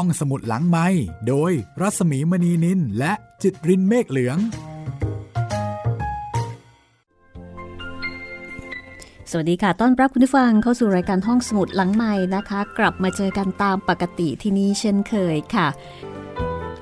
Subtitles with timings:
[0.00, 0.86] ห้องสมุดหลังไม้
[1.28, 4.38] โดยรัสมีมณีนินและจิตรินเมฆเหลือง
[9.30, 15.68] สวัสดีค่ะ ต้อนรับคุณผู้ฟังเข้าสู่รายการห้องสมุดหลังใหม่นะคะ กลับมาเจอกันตามปกติที่นี่เช่นเคยค่ะ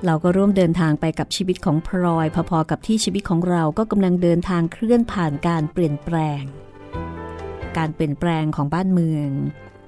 [0.05, 6.41] เราก็ร่วมเดินทางไปกับชีวิตของพลอย พอๆกับที่ชีวิตของเราก็กำลังเดินทางเคลื่อนผ่านการเปลี่ยนแปลง
[7.77, 9.29] การเปลี่ยนแปลงของบ้านเมือง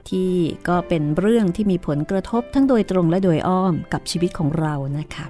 [0.10, 0.34] ที่
[0.68, 5.26] ก็เป็นเรื่องที่มีผลกระทบทั้งโดยตรงและโดยอ้อมกับชีวิตของเรานะคะ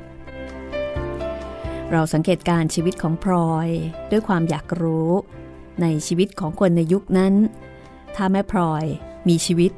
[1.92, 3.70] เราสังเกตการชีวิตของพลอย
[4.12, 5.12] ด้วยความอยากรู้
[5.82, 7.34] ในชีวิตของคนในยุคนั้น
[8.16, 8.84] ถ้าแม่พลอย
[9.30, 9.72] มีชีวิต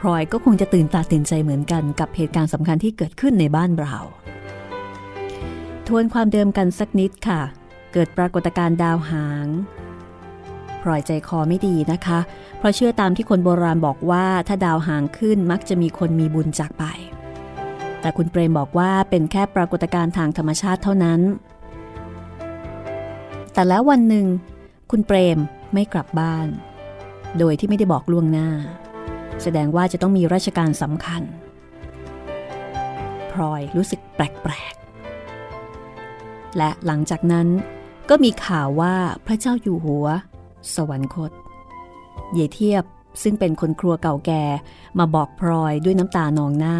[0.00, 3.96] พลอยก็คงจะตื่นตาตื่นใจเหมือนกันกับเหตุการณ์สำคัญที่เกิดขึ้นในบ้านเรา
[5.86, 7.40] ทวนความเดิมกันสักนิดค่ะ
[7.92, 9.46] เกิดปรากฏการณ์ดาวหาง
[10.82, 12.18] พลอยใจคอไม่ดีนะคะ
[12.58, 16.84] เพราะเชื่อตามที่คนโบราณบอกว่าถ้าดาวหางขึ้นมักจะมีคนมีบุญจากไป
[18.00, 21.20] แต่คุณเปรมบอกว่าเป็นแค่ปรากฏการณ์ทางธรรมชาติเท่านั้น
[23.52, 24.26] แต่แล้ววันหนึ่ง
[24.90, 25.38] คุณเปรม
[25.74, 26.48] ไม่กลับบ้าน
[27.38, 28.48] โดยที่ไม่ได้บอกล่วงหน้า
[29.42, 31.22] แสดงว่าจะต้องมีราชการสำคัญ
[33.32, 37.48] พลอยรู้สึกแปลกๆ และหลังจากนั้น
[38.10, 38.94] ก็มีข่าวว่า
[39.26, 40.06] พระเจ้าอยู่หัว
[40.74, 41.30] สวรรคต
[42.34, 42.84] เยเทียบ
[43.22, 44.44] ซึ่งเป็นคนครัวเก่าแก่
[44.98, 46.76] มาบอกพลอยด้วยน้ำตานองหน้า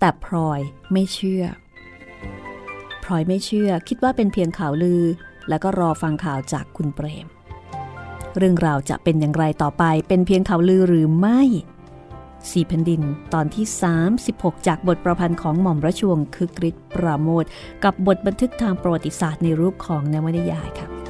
[0.00, 0.60] แต่พลอย
[0.92, 1.44] ไม่เชื่อ
[3.04, 5.02] พลอยไม่เชื่อคิดว่าเป็นเพียงข่าวลือ
[5.48, 7.26] แล้วก็รอฟังข่าวจากคุณเปรม
[8.38, 11.40] เรื่องราวจะเป็นอย่างไรต่อไปเป็นเพียงข่าวลือหรือไม่
[12.50, 13.02] สี่แผ่นดิน
[13.34, 13.66] ตอนที่
[14.14, 17.44] 36 จากบทประพันธ์ของหม่อมราชวงศ์คึกฤทธิ์ปราโมท
[17.84, 21.01] กับบทบันทึกทางประวัติศาสตร์ในรูปของนวนิยายค่ะ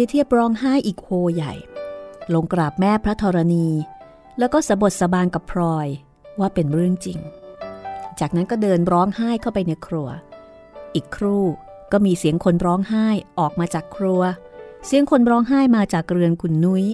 [0.00, 1.54] เยเทียบร้องไห้อีกโฮใหญ่
[2.34, 3.66] ลงกราบแม่พระธรณี
[4.38, 5.88] แล้วก็สะบดสะบานกับพลอย
[6.40, 7.18] ว่าเป็นเรื่องจริง
[8.20, 10.08] จากนั้นก็เดินร้องไห้เข้าไปในครัว
[10.94, 11.44] อีกครู่
[11.92, 13.06] ก็มีเสียงคนร้องไห้
[13.38, 14.22] ออกมาจากครัว
[14.86, 16.84] เสียงคนร้องไห้มาจากเรือนคุณนุย้ย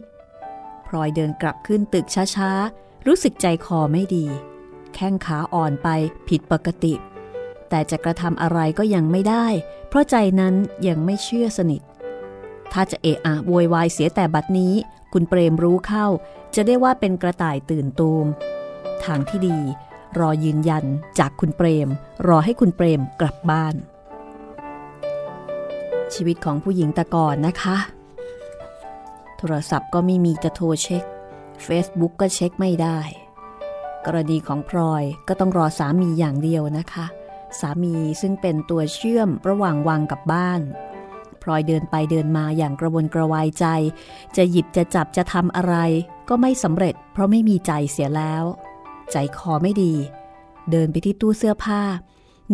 [0.86, 2.06] พลอยเดินกลับขึ้นตึก
[2.36, 4.26] ช้าๆ รู้สึกใจคอไม่ดี
[4.94, 5.88] แข้งขาอ่อนไป
[6.28, 6.94] ผิดปกติ
[7.68, 9.46] แต่จะกระทำอะไรก็ยังไม่ได้
[9.88, 10.54] เพราะใจนั้น
[10.88, 11.82] ยังไม่เชื่อสนิท
[12.72, 14.74] ถ้าจะเอะอะโวยวายเสียแต่บัดนี้
[15.12, 16.06] คุณเปรมรู้เข้า
[16.54, 18.26] จะได้ว่าเป็นกระต่ายตื่นตูม
[19.04, 19.58] ทางที่ดี
[20.18, 20.84] รอยืนยัน
[21.18, 21.88] จากคุณเปรม
[22.26, 23.74] รอให้คุณเปรมกลับบ้าน
[26.14, 27.76] ชีวิตของผู้หญิงต่ก่อนนะคะ
[29.38, 31.04] โทรศัพท์ก็ไม่มีจะโทรเช็ค
[31.66, 32.98] Facebook ก็เช็คไม่ได้
[34.06, 37.06] กรณีของพลอยก็ต้องรอสามีอย่างเดียวนะคะ
[37.60, 40.60] สามีซึ่งเป็นตัวเชื่อมระหว่างวังกับบ้าน
[41.48, 43.66] ลอยเดินไปเดินมาอย่างกระวนกระวายใจ
[44.36, 45.74] จะหยิบจะจับจะทำอะไร
[46.28, 48.44] ก็ไม่สำเร็จ เพราะไม่มีใจเสียแล้ว
[49.12, 49.94] ใจคอไม่ดี
[50.70, 51.82] เดินไปที่ตู้เสื้อผ้า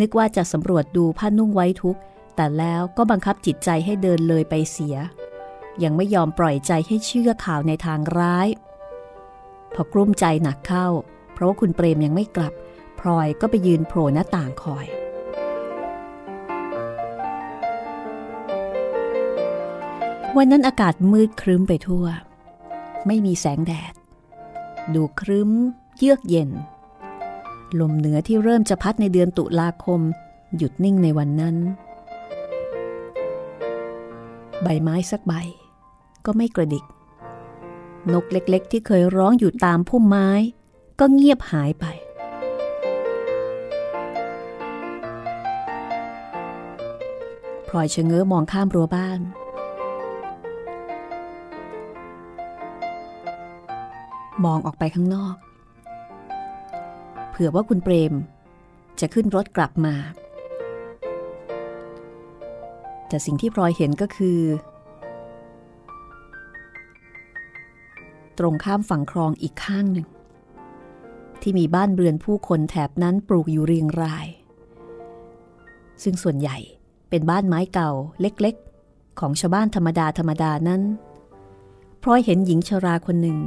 [0.00, 1.97] นึกว่าจะสำรวจดูผ้านุ่งไว้ทุก
[2.36, 4.97] แต่แล้วก็บังคับจิตใจให้เดินเลยไปเสีย
[5.82, 8.48] ยังไม่ยอมปล่อยใจให้เชื่อข่าวในทางร้าย
[9.75, 10.86] พอกลุ้มใจหนักเข้า
[11.32, 12.52] เพราะว่าคุณเปรมยังไม่กลับ
[13.00, 14.86] พลอยก็ไปยืนโผล่หน้าต่างคอย
[20.38, 22.06] วันนั้นอากาศมืดครึ้มไปทั่ว
[23.06, 23.94] ไม่มีแสงแดด
[24.94, 25.50] ดูครึ้ม
[25.98, 26.50] เยือกเย็น
[27.81, 30.00] ลมเหนือที่เริ่มจะพัดในเดือนตุลาคม
[30.56, 31.56] หยุดนิ่งในวันนั้น
[34.62, 35.32] ใบไม้สักใบ
[36.25, 36.84] ก็ไม่กระดิก
[38.12, 40.28] นกเล็กๆ ที่เคยร้องอยู่ตามพุ่มไม้
[41.00, 41.84] ก็เงียบหายไป
[47.69, 49.20] พลอยชะเง้อมองข้ามรั้วบ้าน
[54.44, 55.36] มองออกไปข้างนอก
[57.30, 58.14] เผื่อว่าคุณเปรม
[59.00, 59.94] จะขึ้นรถกลับมา
[63.08, 64.41] แต่สิ่งที่พลอยเห็นก็คือ
[68.38, 70.08] ตรงข้ามฝั่งคลองอีกข้างหนึ่ง
[71.43, 74.26] ที่มีบ้านเรือนผู้คนแถบนั้นปลูกอยู่เรียงราย
[76.02, 76.58] ซึ่งส่วนใหญ่
[77.11, 77.90] เป็นบ้านไม้เก่า
[78.20, 80.82] เล็กๆ ของชาวบ้านธรรมดาธรรมดานั้น
[82.02, 83.38] พลอยเห็นหญิงชราคนหนึ่ง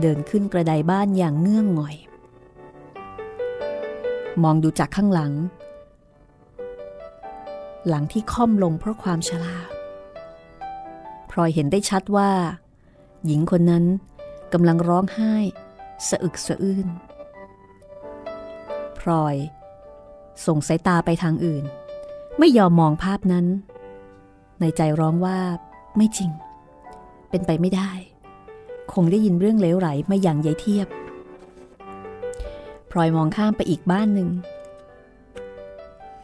[0.00, 1.96] เดินขึ้นกระไดบ้านอย่างเงื่องหงอย
[4.42, 5.32] มองดูจากข้างหลัง
[7.88, 9.56] หลังที่ค่อมลงเพราะความชรา
[11.30, 12.30] พลอยเห็นได้ชัดว่า
[13.26, 13.84] หญิงคนนั้น
[14.52, 15.34] กำลังร้องไห้
[16.08, 16.86] สะอึกสะอื้น
[18.98, 19.36] พลอย
[20.46, 21.64] ส่งสายตาไปทางอื่น
[22.38, 23.46] ไม่ยอมมองภาพนั้น
[24.60, 25.38] ในใจร้องว่า
[25.96, 26.30] ไม่จริง
[27.30, 27.90] เป็นไปไม่ได้
[28.92, 30.88] คงได้ยินเรื่องเลวไหลมาอย่างยายเทียบ
[32.90, 34.30] พลอยมองข้ามไปอีกบ้านหนึ่ง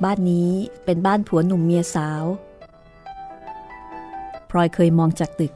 [0.04, 0.50] บ้านนี้
[0.84, 2.24] เป็นบ้านผัวหนุ่มเมียสาว
[4.50, 5.52] พลอยเคยมองจากตึก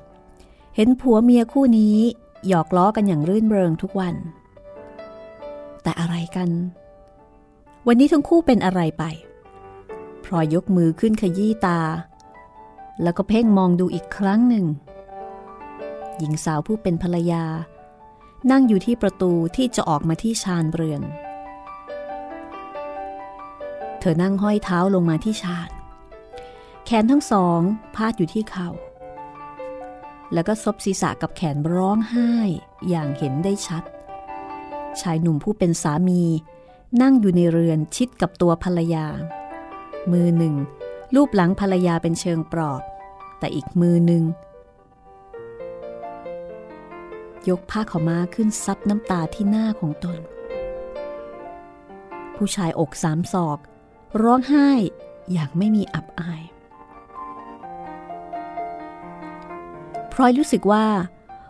[0.77, 1.97] เห็นผัวเมียคู่นี้
[2.49, 4.15] หยอกล้อกันอย่างรื่นเริงทุกวัน
[5.83, 6.51] แต่อะไรกัน
[7.87, 9.05] วันนี้ทั้งคู่เป็นอะไรไป
[10.25, 11.81] พลอยยกมือขึ้นขยี้ตา
[13.03, 14.65] แล้วก็เพ่งมองดูอีกครั้งหนึ่ง
[16.19, 17.45] หญิงสาวผู้เป็นภรรยา
[18.51, 21.03] นั่งอยู่ที่ประตูที่จะออกมาที่ชานเรือน
[23.99, 25.71] เธอนั่งห้อยเท้าลงมาที่ชาน
[26.85, 27.61] แขนทั้งสอง
[27.95, 28.69] พาดอยู่ที่เขา่า
[30.33, 32.33] แล้วก็ซบศีรษะกับแขนร้องไห้
[32.89, 33.85] อย่างเห็นได้ชัด
[35.01, 36.23] ชายหนุ่มผู้เป็นสามี
[37.03, 39.07] นั่งอยู่ในเรือนชิดกับตัวภรรยา
[40.13, 40.55] มือหนึ่ง
[41.15, 42.83] ลูบหลังภรรยาเป็นเชิงปลอบ
[43.39, 44.23] แต่อีกมือหนึ่ง
[47.51, 50.17] ยกผ้าขาม้าขึ้นซับน้ำตาที่หน้าของตน
[52.35, 53.59] ผู้ชายอกสามศอก
[54.23, 54.69] ร้องไห้
[55.33, 56.43] อย่างไม่มีอับอาย
[60.13, 60.87] พลอยรู้สึกว่า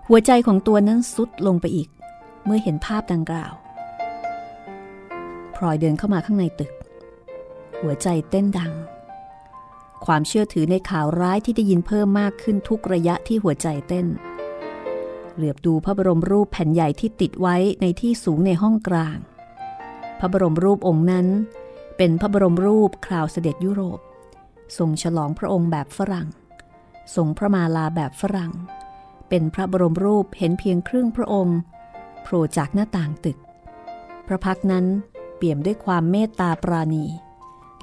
[0.08, 1.88] หัวใจของตัวนั้นซุดลงไปอีก
[2.44, 3.52] เมื่อเห็นภาพดังกล่าว
[5.54, 6.72] พลอยเดินเข้ามาข้างในตึก
[7.80, 8.72] หัวใจเต้นดัง
[10.06, 14.06] ความเชื่อถือในข่าวร้ายที่ได้ยินเพิ่มมากขึ้นทุกระยะที่หัวใจเต้น
[15.36, 19.18] เหลือบดูพระบรมรูปแผ่นใหญ่ที่ติดไว้ในที่สูงในห้องกลาง
[20.18, 21.26] พระบรมรูปองค์นั้น
[21.96, 24.00] เป็นพระบรมรูปคราวเสด็จยุโรป
[24.78, 26.28] ทรงฉลองพระองค์แบบฝรั่ง
[27.14, 28.52] ทรงพระมาลาแบบฝรั่ง
[29.28, 31.58] เป็นพระบรมรูปเห็นเพียงครึ่งพระองค์
[32.22, 33.38] โผล่จากหน้าต่างตึก
[34.26, 34.86] พระพักนั้น
[35.36, 37.04] เปี่ยมด้วยความเมตตาปราณี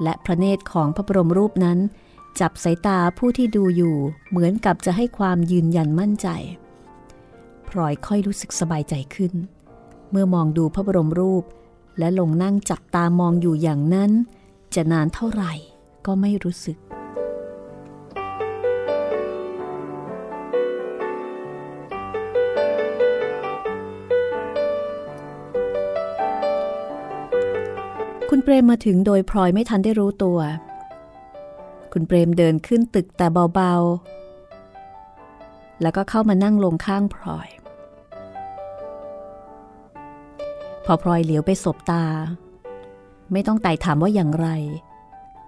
[0.04, 1.80] และพระเนตรของพระบรมรูปนั้น
[2.40, 3.96] จับสายตาผู้ที่ดูอยู่
[4.30, 6.28] เหมือนกับจะให้ความยืนยันมั่นใจ
[7.72, 9.34] พลอยค่อยรู้สึกสบายใจขึ้น
[10.12, 11.44] เมื่อมองดูพระบรมรูป
[12.00, 14.12] และลงนั่งจับตามองอยู่อย่างนั้น
[14.76, 15.54] จะนานเท่าไหร่
[16.06, 16.78] ก็ไม่รู้สึก
[28.30, 30.40] คุณเปรมมาถึงโดยพลอยไม่ทันได้รู้ตัว
[31.94, 37.50] คุณเปรมเดินขึ้นตึกแต่เบาๆแล้วก็เข้ามานั่งลงข้างพลอย
[40.86, 42.06] พอพลอยเหลียวไปสบตา
[43.32, 44.48] ไม่ต้องไต่ถามว่าอย่างไร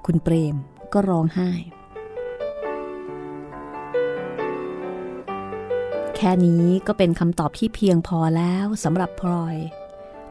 [0.06, 0.56] คุณเปรม
[0.94, 1.52] ก็ร้องไห้
[6.16, 9.56] แค่นี้ก็เป็นคำตอบที่เพียงพอแล้วสำหรับพลอย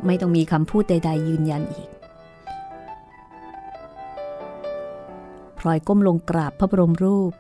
[0.07, 1.89] ไม่ต้องมีคำพูดใด ๆ ยืนยันอีก
[5.59, 7.33] พลอยก้มลงกราบพระบรมรูป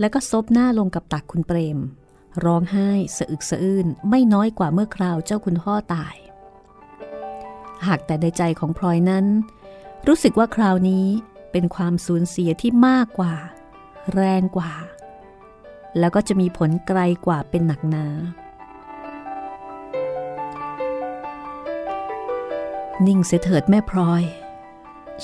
[0.00, 1.78] แล้วก็ซบหน้าลงกับตักคุณเปรม
[2.44, 6.14] ร้องไห้สะอึกสะอื้นไม่น้อยกว่าเมื่อคราวเจ้าคุณพ่อตาย
[7.86, 9.26] หากแต่ในใจของพลอยนั้น
[10.06, 11.06] รู้สึกว่าคราวนี้
[11.52, 13.34] เป็นความสูญเสียที่มากกว่า
[14.14, 14.72] แรงกว่า
[15.98, 18.06] แล้วก็จะมีผลไกลกว่าเป็นหนักหนา
[23.06, 24.22] นิ่งเสียเถิดแม่พลอย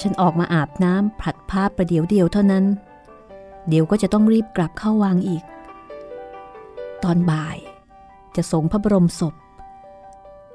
[0.00, 2.64] ฉันออกมาอาบน้ำผัดผ้าประเดี๋ยวเดียวเท่านั้น
[3.68, 5.44] เดี๋ยวก็จะต้องรีบกลับเข้าวังอีก
[7.04, 7.56] ตอนบ่าย
[8.36, 9.34] จะส่งพระบรมศพ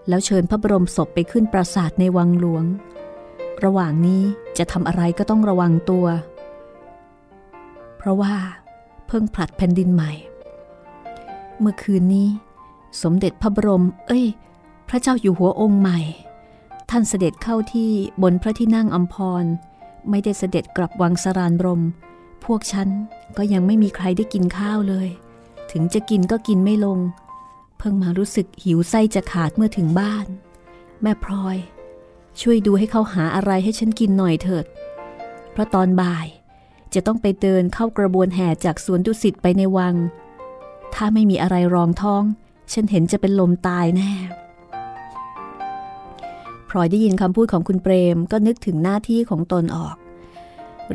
[0.07, 2.65] แล้วเชิญพระบรมศพไปขึ้นปราสาทในวังหลวง
[3.63, 4.21] ระหว่างนี้
[4.57, 6.05] จะทำอะไรก็ต้องระวังตัว
[7.97, 8.35] เพราะว่า
[9.07, 10.11] เพิ่งผลัดแผ่นดินใหม่
[11.59, 12.27] เมื่อคืนนี้
[13.01, 14.25] สมเด็จพระบรม เอ้ย
[14.89, 15.99] พระเจ้าอยู่หัวองค์ใหม่
[16.89, 17.91] ท่านเสด็จเข้าที่
[18.23, 19.45] บนพระที่นั่งอัมพร
[20.09, 21.81] ไม่ได้เสด็จกลับวังสรานบรม
[22.47, 22.89] พวกฉัน
[23.37, 25.07] ก็ยังไม่มีใครได้กินข้าวเลย
[25.71, 26.99] ถึงจะกินก็กินไม่ลง
[27.77, 30.25] เพิ่งมารู้สึกหิวไส้จะขาดเมื่อถึงบ้าน
[31.01, 31.57] แม่พลอย
[32.41, 34.65] ช่วยดูให้เขาหาอะไรให้ฉันกินหน่อยเถิด
[35.51, 36.27] เพราะตอนบ่าย
[36.93, 39.95] จะต้องไปเดินเข้ากระบวนแห่จากสวนดุสิตไปในวัง
[40.93, 42.23] ถ้าไม่มีอะไรรองท้อง
[42.73, 44.11] ฉันเห็นจะเป็นลมตายแน่
[46.69, 49.95] พลอยได้ยินคำพูดของคุณเปรมก็นึกถึงหน้าที่ของตนออก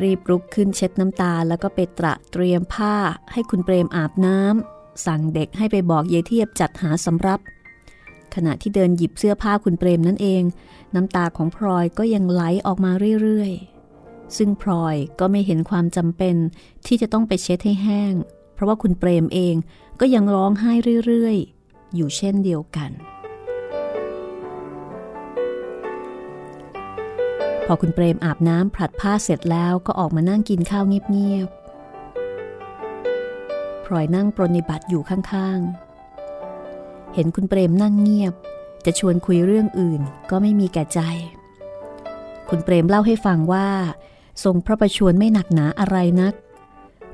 [0.01, 2.95] รีบรุกขึ้นเช็ดน้ำตาแล้วก็ไปตระเตรียมผ้า
[3.31, 7.39] ให้คุณเปรมอาบน้ำสั่งเด็กให้ไปบอกเยเทียบจัดหาสำรับ
[8.35, 10.43] ขณะที่เดินหยิบเสื้อผ้าคุณเปรมนั่นเอง
[10.95, 16.35] น้ำตาของพลอยก็ยังไหลออกมาเรื่อยๆ ซึ่งพลอยก็ไม่เห็นความจำเป็น
[16.85, 18.13] ที่จะต้องไปเช็ดให้แห้ง
[18.53, 19.55] เพราะว่าคุณเปรมเอง
[19.99, 20.71] ก็ยังร้องไห้
[21.05, 22.91] เรื่อยๆ อยู่เช่นเดียวกัน
[27.65, 31.53] พอคุณเปรมอาบน้ำผลัดผ้าเสร็จแล้วก็ออกมานั่งกินข้าวเงียบๆ
[33.85, 38.33] พลอยนั่งปรนิบัติอยู่ข้างๆ เห็นคุณเปรมนั่งเงียบ
[38.85, 40.99] จะชวนคุยเรื่องอื่นก็ไม่มีแก่ใจ
[42.49, 43.67] คุณเปรมเล่าให้ฟังว่า
[44.43, 46.33] ทรงพระประชวรไม่หนักหนาอะไรนัก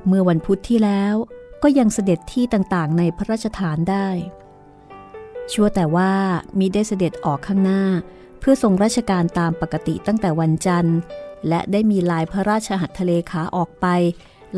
[0.06, 1.14] เมื่อวันพุธที่แล้ว
[1.62, 4.08] ก็ยังเสด็จที่ต่างๆ ในพระราชฐานได้
[5.52, 6.12] ชั่วแต่ว่า
[6.58, 7.82] มิได้เสด็จออกข้างหน้า
[8.40, 10.98] เพื่อทรงราชการตามปกติตั้งแต่วันจันทร์
[11.48, 13.86] และได้มีลายพระราชหัตถเลขาออกไป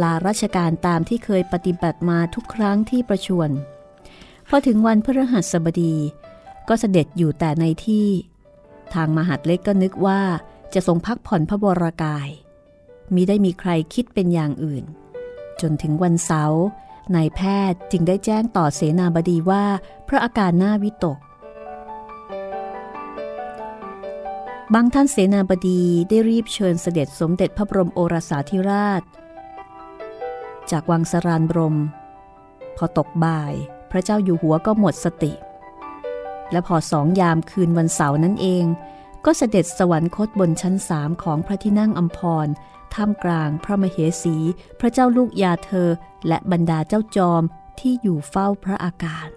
[0.02, 3.50] ลาราชการตามที่เคยปฏิบัติมาทุกครั้งที่ประชวร
[4.48, 5.96] พอถึงวันพฤหัสบดี
[6.68, 8.08] ก็เสด็จอยู่แต่ในที่
[8.94, 10.20] ทางมหาดเล็กก็นึกว่า
[10.74, 12.28] จะทรงพักผ่อนพระบรากาย
[13.14, 14.84] มิได้มีใครคิดเป็นอย่างอื่น
[15.60, 16.62] จนถึงวันเสาร์
[17.14, 19.64] นายแพทย์จึงได้แจ้งต่อเสนาบดีว่า
[20.08, 21.18] พระอาการหน่าวิตก
[24.76, 29.02] บางท่านเสนาบดีได้รีบเชิญเสด็จสมเด็จพระบรมโอรสาธิราช
[30.70, 31.76] จากวังสรานบรม
[32.76, 33.54] พอตกบ่าย
[33.90, 35.32] พระเจ้าอยู่หัวก็หมดสติ
[36.52, 38.64] และพอสองยามคืนวันเสาร์นั่นเอง
[39.24, 42.46] ก็เสด็จสวรรคตบนชั้นสามของพระที่นั่งอัมพร
[42.94, 44.36] ท่ามกลางพระมเหสี
[44.80, 45.88] พระเจ้าลูกยาเธอ
[46.28, 47.42] และบรรดาเจ้าจอม
[47.80, 49.28] ที่อยู่เฝ้าพระอากาศ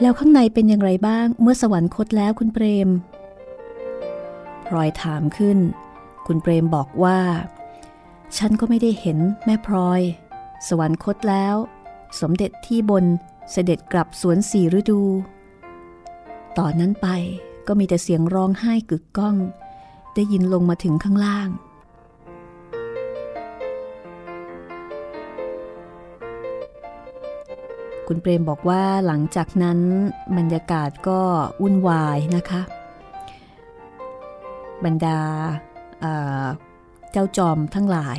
[0.00, 2.88] แล้วข้างในเป็นอย่างไรบ้างเมื่อสวรรคตแล้วคุณเปรม
[4.66, 5.58] พลอยถามขึ้น
[6.26, 7.20] คุณเปรมบอกว่า
[8.36, 10.00] ฉันก็ไม่ได้เห็นแม่พลอย
[10.68, 11.54] สวรรคตแล้ว
[12.20, 13.04] สมเด็จที่บน
[13.52, 15.02] เสด็จกลับสวนสีฤดู
[16.58, 17.08] ต่อนนั้นไป
[17.66, 19.36] ก็มีแต่เสียงร้องไห้กึกก้อง
[20.14, 21.48] ได้ยินลงมาถึงข้างล่าง
[28.06, 29.78] คุณเปรมบอกว่าหลังจากนั้น
[30.36, 31.20] บรรยากาศก็
[31.62, 32.62] วุ่นวายนะคะ
[34.84, 35.18] บรรดา
[37.10, 38.18] เจ้าจอมทั้งหลาย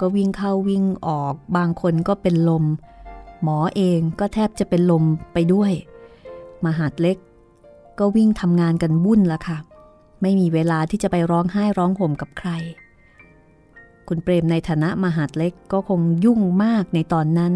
[0.00, 2.64] ก็วิ่งเข้าวิ่งออกบางคนก็เป็นลม
[3.42, 5.72] หมอเองก็แทบจะเป็นลมไปด้วย
[6.64, 7.16] มหาดเล็ก
[7.98, 9.58] ก็วิ่งทำงานกันวุ่นละค่ะ
[10.22, 12.50] ไม่มีเวลาที่จะไปร้องไห้ร้องห่มกับใคร
[14.08, 17.52] คุณเปรมในฐานะมหาดเล็กก็คงยุ่งมากในตอนนั้น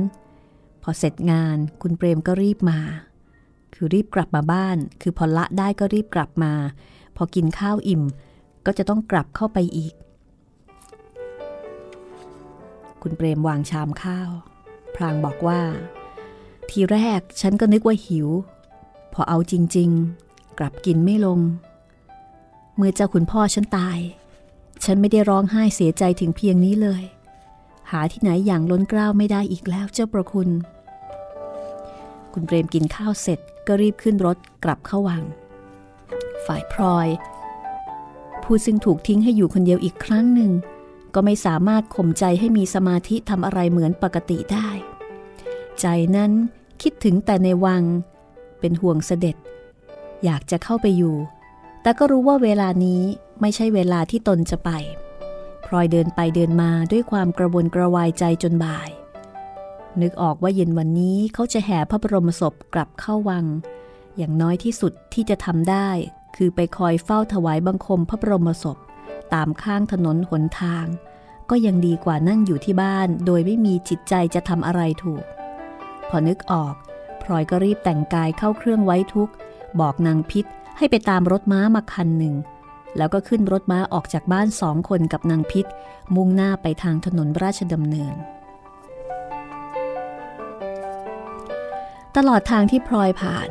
[0.89, 2.79] อเสร็จงานคุณเปรมก็รีบมา
[3.75, 6.53] คือรีบกลับมาบ้าน คือพอละได้ก็รีบกลับมา
[7.17, 8.03] พอกินข้าวอิ่ม
[8.67, 9.95] ก็จะต้องกลับเข้าไปอีก
[13.03, 14.31] คุณเปรมวางชามข้าว
[14.95, 15.61] พรางบอกว่า
[16.71, 18.29] ทีแรกฉันก็นึกว่าหิว
[19.13, 19.91] พอเอาจริง
[20.59, 21.41] กลับกินไม่ลง
[22.77, 23.99] เมื่อเจ้าคุณพ่อฉันตาย
[24.85, 27.03] ฉันไม่ได้ร้องไห้เสียใจถึงเพียงนี้เลย
[27.91, 30.49] หาที่ไหนอย่างล้นกล้าวไม่ได้อีกแล้วเจ้าประคุณ
[32.39, 35.23] คุณเปรมกินข้าวเสร็จก็รีบขึ้นรถกลับเข้าวัง
[36.47, 37.09] ฝ่ายพลอย
[38.43, 40.53] ผู้ซึ่งถูกทิ้งให้อยู่คนเดียวอีกครั้งหนึ่ง
[41.15, 44.69] ก็ไม่สามารถข่มใจให้มีสมาธิทำอะไรเหมือนปกติได้
[45.81, 46.33] ใจนั้น
[46.83, 47.83] คิดถึงแต่ในวัง
[48.61, 49.37] เป็นห่วงเสด็จ
[50.25, 51.17] อยากจะเข้าไปอยู่
[51.83, 53.03] แต่ก็รู้ว่าเวลานี้
[53.41, 54.71] ไม่ใช่เวลาที่ตนจะไป
[55.67, 58.91] พลอยเดินไปเดินมาด้วยความกระวนกระวายใจจนบ่าย
[60.03, 63.45] นึกออกว่าเย็นวันนี้เขาจะแห่พระบรมศพกลับเข้าวัง
[64.17, 65.89] อย่างน้อยที่สุดที่จะทำได้
[66.37, 68.77] คือไปคอยเฝ้าถวายบังคมพระบรมศพ
[69.35, 70.87] ตามข้างถนนหนทาง
[71.51, 75.25] ก็ยังดีกว่านั่งอยู่ที่บ้าน โดยไม่มีจิตใจจะทำอะไรถูก
[76.09, 76.75] พอนึกออก
[77.23, 79.31] พลอยก็รีบแต่งกายเข้าเครื่องไว้ทุก
[79.81, 80.45] บอกนางพิษ
[80.77, 82.35] ให้ไปตามรถม้ามาคันหนึ่ง
[82.97, 85.67] แล้วก็ขึ้นรถม้าออกจากบ้านสองคนกับนางพิษ
[86.15, 88.15] มุ่งหน้าไปทางถนนราชดำเนิน
[92.19, 93.49] ตลอดทางที่พลอยผ่าน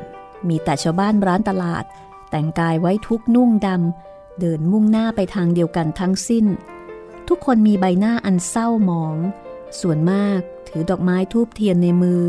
[0.48, 1.84] มีแต่ชาวบ้านร้านตลาด
[2.30, 6.46] แต่งกายไว้ทุกนุ่งดำเดินมุ่งหน้าไปทางเดียวกันทั้งสิ้น
[7.28, 9.16] ทุกคนมีใบหน้าอันเศร้าหมอง
[9.82, 12.22] ส่วนมากถือดอกไม้ทูบเทียนในมือ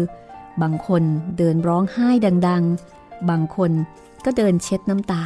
[0.62, 1.02] บางคน
[1.38, 2.08] เดินร้องไห้
[2.48, 2.64] ดัง
[2.96, 3.72] ๆ บางคน
[4.24, 5.24] ก็เดินเช็ดน้ำตา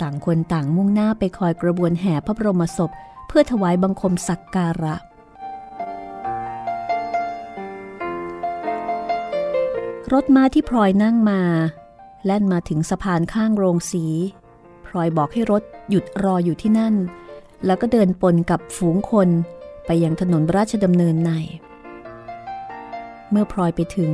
[0.00, 2.90] ต่างคนต่างมุ่งหน้าไปคอยกระบวนแห่พระบรมศพ
[3.26, 4.94] เพื่อถวายบังคมสักการะ
[10.14, 11.40] รถม้าที่พลอยนั่งมา
[12.24, 14.04] แล่นมาถึงสะพานข้างโรงสี
[14.86, 16.94] พลอยบอกให้รถหยุดรออยู่ที่นั่น
[17.66, 19.28] แล้วก็เดินปนกับฝูงคน
[19.86, 21.32] ไปยังถนนราชดำเนินใน
[23.30, 24.12] เมื่อพลอยไปถึง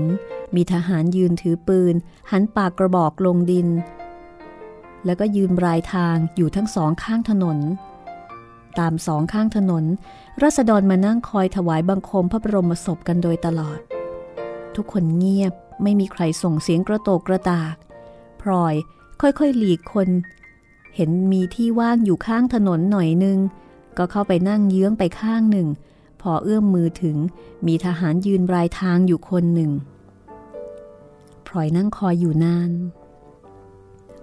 [0.55, 1.95] มีทหารยืนถือปืน
[2.31, 3.69] หันปากกระบอกลงดิน
[5.05, 7.59] แล้วก็ยืนรายทางอยู่ทั้งสองข้างถนน
[8.79, 9.85] ตามสองข้างถนน
[10.43, 13.79] รัษฎรมานั่งคอยถวายบังคมพระบรมศพกันโดยตลอด
[14.77, 17.75] ทุกคนเงียบ ไม่มีใครส่งเสียงกระโตกกระตาก
[18.41, 18.75] พลอย
[19.21, 20.09] ค่อยๆหลีกคน
[20.95, 23.39] เห็นมีที่ว่างอยู่ข้างถนนหน่อยนึง
[23.99, 25.69] ก็เข้าไปนั่งเยื้องไปข้างหนึ่ง
[26.21, 27.17] พอเอื้อมมือถึง
[27.67, 29.71] มีทหารยืนปลายทางอยู่คนหนึ่ง
[31.47, 32.71] พลอยนั่งคอยอยู่นาน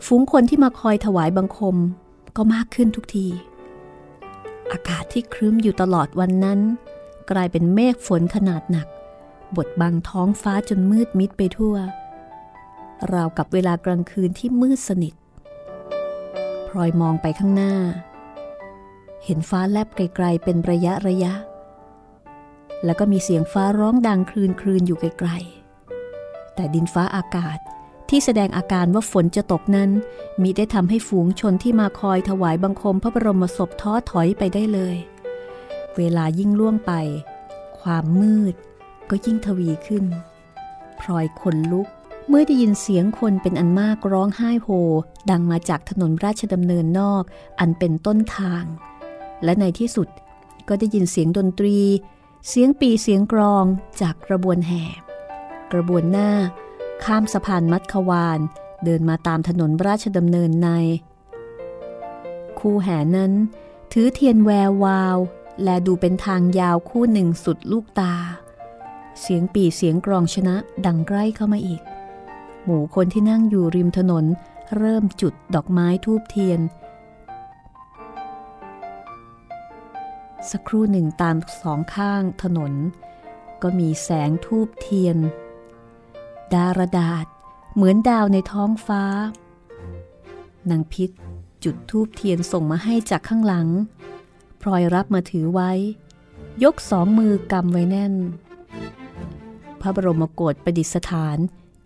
[0.06, 1.76] ฝูงคนที่มาคอยถวายบังคม
[2.36, 3.28] ก็มากขึ้นทุกที
[4.72, 6.60] อากาศที่ครึ้มอยู่ตลอดวันนั้น
[7.32, 8.88] กลายเป็นเมฆฝนขนาดหนัก
[9.58, 11.76] บดบังท้องฟ้าจนมืดมิดไปทั่ว
[13.14, 15.14] ราวกับเวลากลางคืนที่มืดสนิท
[16.68, 17.74] พลอยมองไปข้างหน้า
[19.26, 21.34] เห็นฟ้าแลบไกลๆเป็นระยะระยะ
[22.86, 27.58] แล้วก็มีเสียงฟ้าร้องดังคลืนคลืนอยู่ไกลๆ แต่ดินฟ้าอากาศ
[28.10, 29.90] ที่แสดงอาการว่าฝนจะตกนั้น
[30.42, 34.98] มิได้ทำให้ฝูงชนที่มาคอยถวายบังคมพระบรมศพท้อถอยไปได้เลย
[35.98, 36.92] เวลายิ่งล่วงไป
[37.80, 38.56] ความมืด
[39.10, 40.06] ก็ยิ่งทวีขึ้น
[41.00, 41.88] พลอยขนลุก
[42.30, 44.68] เมื่อได้ยินเสียงคนเป็นอันมากร้องไห้โฮ
[45.30, 47.24] ดังมาจากถนนราชดำเนินนอก
[47.60, 48.64] อันเป็นต้นทาง
[49.44, 50.08] และในที่สุด
[50.68, 51.78] ก็ได้ยินเสียงดนตรี
[52.50, 53.66] เสียงปีเสียงกรอง
[54.02, 54.84] จากกระบวนแห่
[55.74, 56.32] กระบวนหน้า
[57.04, 58.40] ข้ามสะพานมัดควาน
[58.84, 60.70] เดินมาตามถนนราชดำเนินใน
[62.60, 63.32] คู่แห่นั้น
[63.92, 65.18] ถือเทียนแวววาว
[65.64, 68.16] และดูเป็นทางยาวคู่หนึ่งสุดลูกตา
[69.24, 71.82] เสียงปีเสียงกรองชนะดังใกล้เข้ามาอีก
[72.64, 74.26] หมู่คนที่นั่งอยู่ริมถนน
[74.78, 76.60] เริ่มจุดดอกไม้ทูบเทียน
[80.50, 82.74] สักครู่หนึ่งตามสองข้างถนน
[83.62, 85.18] ก็มีแสงทูบเทียน
[86.54, 87.26] ดารดาษ
[87.76, 89.04] เหมือนดาวในท้องฟ้า
[90.70, 91.10] นางพิษ
[91.64, 93.68] จุดทูบเทียนส่งมาให้จากข้างหลัง
[94.62, 95.72] พลอยรับมาถือไว้
[96.64, 98.14] ยกสองมือกำไว้แน่น
[99.84, 101.38] พระบรมโกศประดิษฐาน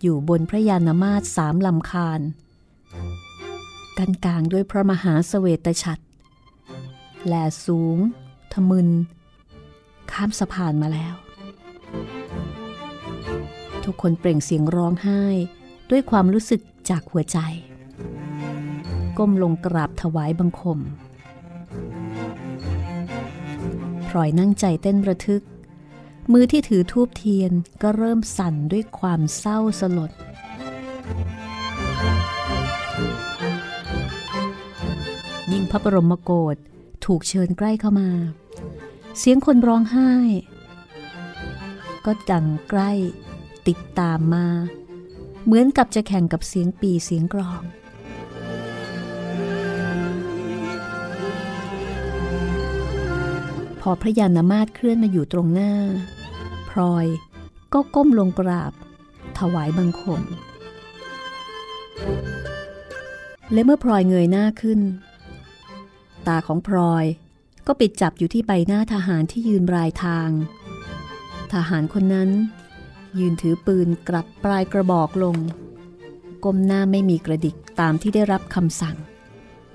[0.02, 2.20] อยู่บนพระยานมาตสามลำคาญ
[3.98, 6.04] กันกลางด้วยพระมหาสเสวตฉัตร
[7.26, 7.98] แลสูง
[8.52, 8.88] ทมึน
[10.12, 11.14] ข้ามสะพานมาแล้ว
[13.84, 15.22] ทุกคนเปล่งเสียงร้องไห้
[15.90, 17.38] ด้วยความรู้สึกจากหัวใจ
[19.18, 20.78] ก้มลงกราบถวายบังคม
[24.08, 25.42] พลอยนั่งใจเต้นระทึก
[26.32, 30.10] มือที่ถือทูบเทียนก็เริ่มสั่นด้วยความเศร้าสลด
[35.52, 36.56] ยิ่งพระบรมโกศ
[37.04, 38.10] ถูกเชิญใกล้เข้ามา
[39.18, 40.12] เสียงคนร้องไห้
[42.04, 42.90] ก็ดังใกล้
[43.68, 44.46] ติดตามมา
[45.44, 47.62] เหมือนกับจะแข่งกับเสียงปีเสียงกรอง
[53.80, 55.72] พอพระยานามาตเคลื่อนมาอยู่ตรงหน้า
[56.80, 57.06] ลอย
[57.72, 58.72] ก็ก้มลงกราบ
[59.38, 60.22] ถวายบังคม
[63.52, 64.80] และเมื่อพลอยเงยหน้าขึ้น
[66.26, 67.04] ตาของพลอย
[67.66, 70.28] ก็ปิดจับอยู่ที่ใบหน้าทหารที่ยืนรายทาง
[71.52, 72.30] ทหารคนนั้น
[73.18, 75.36] ยืนถือปืนกลับปลายกระบอกลง
[76.44, 78.96] ก้มหน้าไม่มีกระดิกตามที่ได้รับคำสั่ง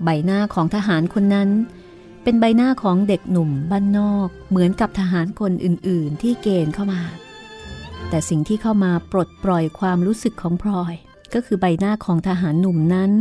[0.04, 1.50] ใบหน้าของทหารคนนั้น
[2.24, 7.02] เป็นใบหน้าของเด็กหนุ่มบ้านนอกเหมือนกับทหารคนอื่นๆ ที่เกณฑ์เข้ามา
[8.10, 10.94] แต่สิ่งที่เข้ามาปลดปล่อยความรู้สึกของพลอย
[11.34, 13.12] ก็คือใบหน้าของทหารหนุ่มนั้น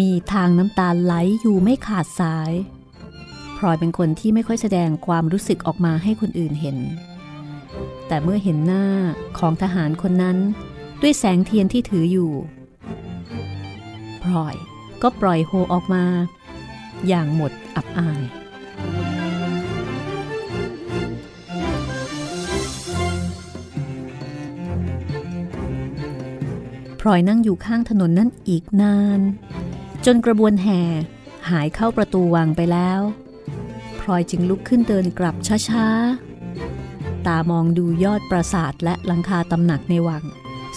[0.00, 2.52] มีทางน้ำตาไหลอยู่ไม่ขาดสาย
[3.56, 6.78] พลอยเป็นคนที่ไม่ค่อยแสดงความรู้สึกออกมาให้คนอื่นเห็น
[8.08, 8.86] แต่เมื่อเห็นหน้า
[9.38, 10.38] ของทหารคนนั้น
[11.02, 12.32] ด้วยแสงเทียนที่ถืออยู่
[14.22, 14.56] พลอย
[15.02, 16.04] ก็ปล่อยโฮออกมา
[17.08, 18.22] อย่างหมดอับอาย
[27.00, 29.20] พลอยนั่งอยู่ข้างถนนนั้นอีกนาน
[30.06, 30.80] จนกระบวนแห่
[31.50, 33.00] หายเข้าประตูวังไปแล้ว
[34.00, 35.36] พลอยจึงลุกขึ้นเดินกลับ
[35.68, 40.24] ช้าๆ ตามองดูยอดปราสาทและหลังคาตำหนักในวัง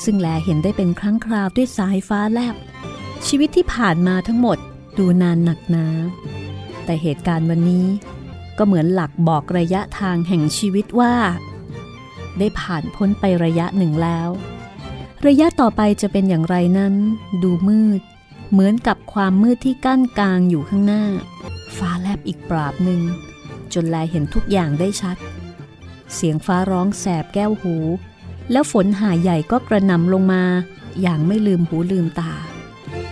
[0.03, 2.55] ซึ่งแลเห็นได้เป็นครั้งคราวด้วยสายฟ้าแลบ
[3.27, 4.57] ชีวิตที่ผ่านมาทั้งหมด
[4.99, 5.85] ดูนานหนักหนา
[6.85, 7.85] แต่เหตุการณ์วันนี้
[8.57, 11.13] ก็เหมือนหลักบอกระยะทางแห่งชีวิตว่า
[12.37, 14.29] ได้ผ่านพ้นไประยะหนึ่งแล้ว
[15.27, 16.93] ระยะต่อไปจะเป็นอย่างไรนั้น
[17.43, 18.01] ดูมืด
[18.51, 21.03] เหมือนกับความมืดที่กั้นกลางอยู่ข้างหน้า
[21.77, 23.01] ฟ้าแลบอีกปราบหนึ่ง
[23.73, 25.17] จนแลเห็นทุกอย่างได้ชัด
[26.13, 27.75] เสียงฟ้าร้องแสบแก้วหู
[28.51, 30.43] แล้วฝนหาใหญ่ก็กระนำลงมา
[31.01, 32.33] อย่างไม่ลืมหูลืมตา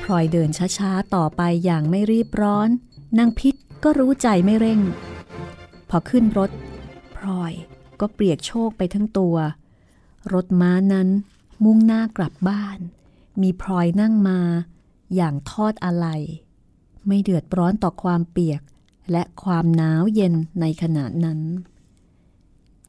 [0.10, 2.70] ลอยเดินช้าๆ ต่อไปอย่างไม่รีบร้อน
[3.18, 4.80] นางพิษก็รู้ใจไม่เร่ง
[5.90, 6.52] พอขึ้นรถ
[7.16, 7.54] พลอย
[8.00, 9.36] ก็เปียกโชกไปทั้งตัว
[10.34, 11.08] รถม้านั้น
[11.64, 12.78] มุ่งหน้ากลับบ้าน
[13.42, 14.40] มีพลอยนั่งมา
[15.16, 16.08] อย่างทอดอะไร
[17.08, 18.62] ไม่เดือดร้อนต่อความเปียก
[19.12, 21.40] และความหนาวเย็นในขณะนั้น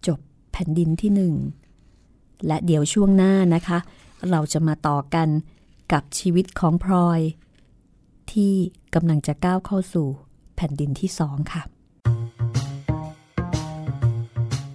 [0.06, 0.20] จบ
[0.52, 1.34] แผ่นดินที่หนึ่ง
[2.46, 3.78] และเดี๋ยวช่วงหน้านะคะ
[4.30, 5.28] เราจะมาต่อกัน
[5.92, 7.20] กับชีวิตของพลอย
[8.32, 8.54] ที่
[8.94, 10.06] กำลังจะก้าวเข้าสู่
[10.56, 11.62] แผ่นดินที่สองค่ะ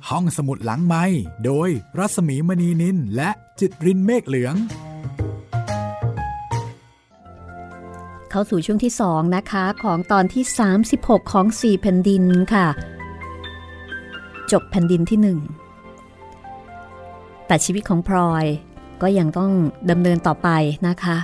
[0.10, 1.06] ห้องสมุดหลังไม้
[1.45, 4.56] โดยรัสมีมณีนินและจิตรินเมฆเหลือง
[8.30, 10.43] เข้าสู่ช่วงที่สองนะคะของตอนที่
[10.86, 12.23] 36 ของ 4 แผ่นดิน
[12.54, 12.67] ค่ะ
[14.52, 15.39] จบแผ่นดินที่หนึ่ง
[17.47, 18.45] แต่ชีวิตของพลอย
[19.04, 19.52] ก็ยังต้อง
[19.92, 20.50] ดำเนินต่อไป
[20.88, 21.18] นะคะ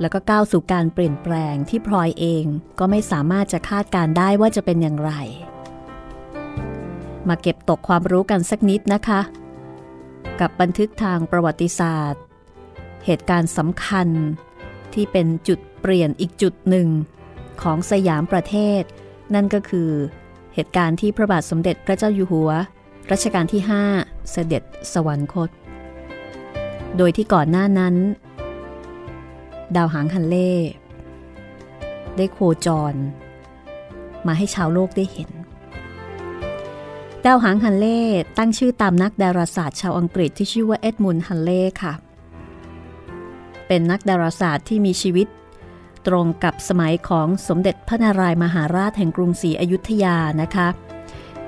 [0.00, 2.44] แล้วก็ก้าวสู่การเปลี่ยนแปลงที่พลอยเอง
[2.78, 5.12] ก็ไม่สามารถจะคาดการได้ว่าจะเป็นอย่างไร
[7.28, 9.20] มาเก็บตกความรู้กันสักนิดนะคะ
[10.40, 12.22] กับบันทึกทางประวัติศาสตร์
[13.04, 14.08] เหตุการณ์สำคัญ
[14.94, 16.88] ที่เป็นจุดเปลี่ยนอีกจุดหนึ่ง
[17.62, 18.82] ของสยามประเทศ
[19.34, 19.90] นั่นก็คือ
[20.54, 22.50] เหตุการณ์ที่พระบาทสมเด็จพระเจ้าอยู่หัว
[23.10, 23.62] รัชกาลที่
[23.96, 24.62] 5 เสด็จ
[24.92, 25.50] สวรรคต
[26.96, 27.94] โดยที่ก่อนหน้านั้น
[29.76, 30.52] ดาวหางฮันเล่
[32.16, 32.94] ได้โคจร
[34.26, 35.30] มาให้ชาวโลกได้เห็น
[37.26, 38.00] ดาวหางฮันเล่
[38.38, 41.92] ตั้งชื่อตามนักดาราศาสตร์ชาวอังกฤษที่ชื่อว่าเอ็ดมุนฮันเล่ค่ะ
[43.66, 45.26] เป็นนักดาราศาสตร์ที่มีชีวิต
[46.06, 50.68] ตรงกับสมัยของสมเด็จพระนารายมหาราชแห่งกรุงศรีอยุธยานะคะ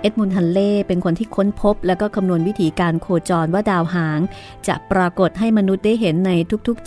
[0.00, 4.20] เอ็ดมุนฮันเล่เป็นคนที่ค้นพบ และก็คำนวณวิธีการโคจรว่าดาวหาง
[4.68, 6.30] จะปรากฏให้มนุษย์ได้เห็นใน
[6.66, 6.86] ทุกๆ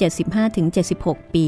[0.65, 1.47] 75-76 ปี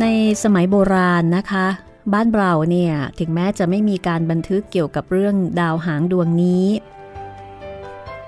[0.00, 0.04] ใน
[0.42, 1.66] สมัยโบราณนะคะ
[2.12, 6.66] บ้านเราเนี่ยถึงแม้จะไม่มีการบันทึกเกี่ยวกับเรื่องดาวหางดวงนี้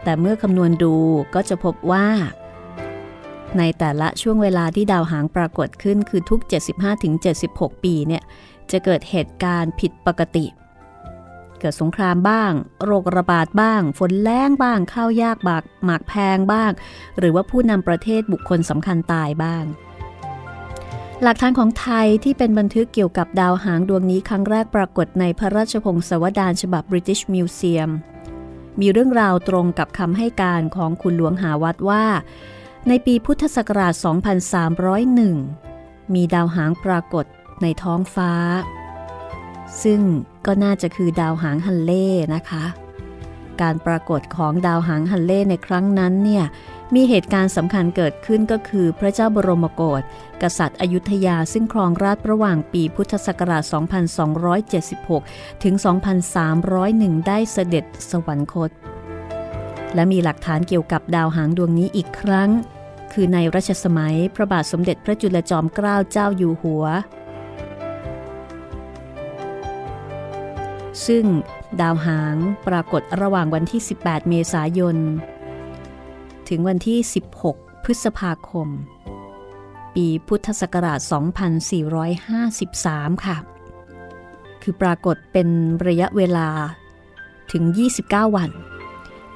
[0.02, 0.94] แต่เมื่อคำนวณดู
[1.34, 2.06] ก็จะพบว่า
[3.58, 6.40] ในแต่ละช่วงเวลาที่ดาวหางปรากฏขึ้นคือทุก
[7.12, 8.22] 75-76 ปีเนี่ย
[8.70, 10.46] จะเกิดเหตุการณ์ผิดปกติ
[11.64, 12.52] เกิดสงครามบ้าง
[12.84, 16.70] โรคระบาดบ้าง ฝนแรงบ้าง ข้าวยากบากหมากแพงบ้าง
[17.18, 19.64] หรือว่าผู้นำประเทศบุคคลสำคัญตายบ้าง
[21.22, 27.90] หลักฐานของไทยที่เป็นบันทึกเกี่ยวกับดาวหางดวงนี้ครั้งแรกปรากฏในพระราชพงศาวดารฉบับ British Museum
[28.80, 32.04] มีเรื่องราวตรงกับคำให้การของคุณหลวงหาวัดว่า
[32.88, 33.94] ในปีพุทธศักราช
[35.24, 37.24] 2301 มีดาวหางปรากฏ
[37.62, 38.32] ในท้องฟ้า
[39.82, 40.00] ซึ่ง
[40.46, 42.64] ก็น่าจะคือดาวหางฮันเล่นะคะ
[43.62, 46.44] การปรากฏของดาวหางฮันเล่ในครั้งนั้นเนี่ย
[46.94, 50.02] มีเหตุการณ์สำคัญเกิดขึ้นก็คือพระเจ้าบรมโกศ
[50.42, 53.62] กษัตริย์อยุธยาซึ่งครองราชระหว่างปีพุทธศักราช
[54.84, 55.74] 2276 ถึง
[56.50, 58.70] 2301 ได้เสด็จสวรรคต
[59.94, 62.50] และมีหลักฐานเกี่ยวกับดาวหางดวงนี้อีกครั้ง
[63.12, 66.84] คือในรัชสมัยพระบาทสมเด็จพระจุลจอมเกล้าเจ้าอยู่หัว
[71.06, 71.24] ซึ่ง
[71.80, 74.96] ดาวหางปรากฏระหว่างวันที่ 18 เมษายน
[76.48, 76.98] ถึงวันที่
[77.42, 78.68] 16 พฤษภาคม
[79.94, 81.00] ปีพุทธศักราช
[82.32, 83.36] 2453 ค่ะ
[84.62, 85.48] คือปรากฏเป็น
[85.86, 86.48] ระยะเวลา
[87.52, 87.64] ถึง
[88.00, 88.50] 29 วัน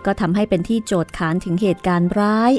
[0.05, 2.53] ก็ทำให้เป็นที่โจทย์ขานถึงเหตุการณ์ร้าย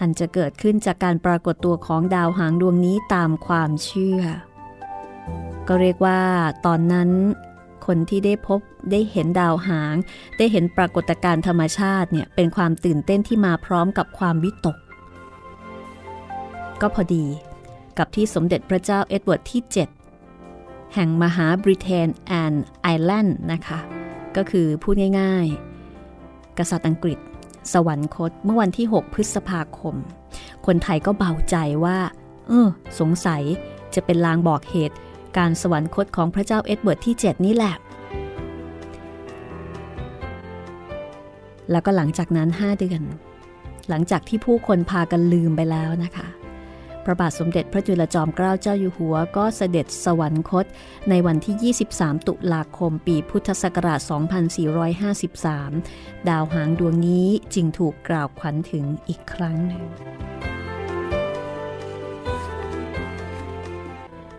[0.00, 4.20] อันจะเกิดขึ้นจากการปรากฏตัวของดาวหางดวงนี้ตามความเชื่อ
[5.68, 6.20] ก็เรียกว่า
[6.66, 7.10] ตอนนั้น
[7.88, 9.94] คนที่ได้พบได้เห็นดาวหาง
[10.38, 14.76] ได้เห็นปรากฏการณ์ธรรมชาติเนี่ยเป็นความตื่นเต้นที่มาพร้อมกับความวิตก
[16.80, 17.24] ก็พอดี
[17.98, 19.62] กับที่สมเด็จพระเจ้าเอ็ดเวิร์ดที่
[20.28, 23.78] 7 แห่งมหาบริเตน and ไอร์แลนด์นะคะ
[24.36, 27.18] ก็คือพูดง่ายๆ กษัตริย์อังกฤษ
[27.72, 29.94] สวรรคตเมื่อวันที่ 6 พฤษภาคม
[30.66, 31.98] คนไทยก็เบาใจว่า
[32.48, 32.68] เออ
[33.00, 33.42] สงสัย
[33.94, 34.96] จะเป็นลางบอกเหตุ
[35.36, 37.74] การสวรรคตของพระเจ้าเอ็ดเวิร์ดที่ 7 นี่แหละ
[41.70, 43.02] แล้วก็หลังจากนั้น 5 เดือน
[43.88, 46.28] หลังจากที่ผู้คนพากันลืมไปแล้วนะคะ
[47.04, 50.66] พระบาทสมเด็จพระจุลจอมเกล้าเจ้าอยู่หัว ก็เสด็จสวรรคต
[51.08, 54.00] ในวันที่ 23 ตุลาคมปีพุทธศักราช
[55.34, 59.82] 2453 ดาวหางดวงนี้จึงถูกกล่าวขวัญถึงอีกครั้งหนึ่ง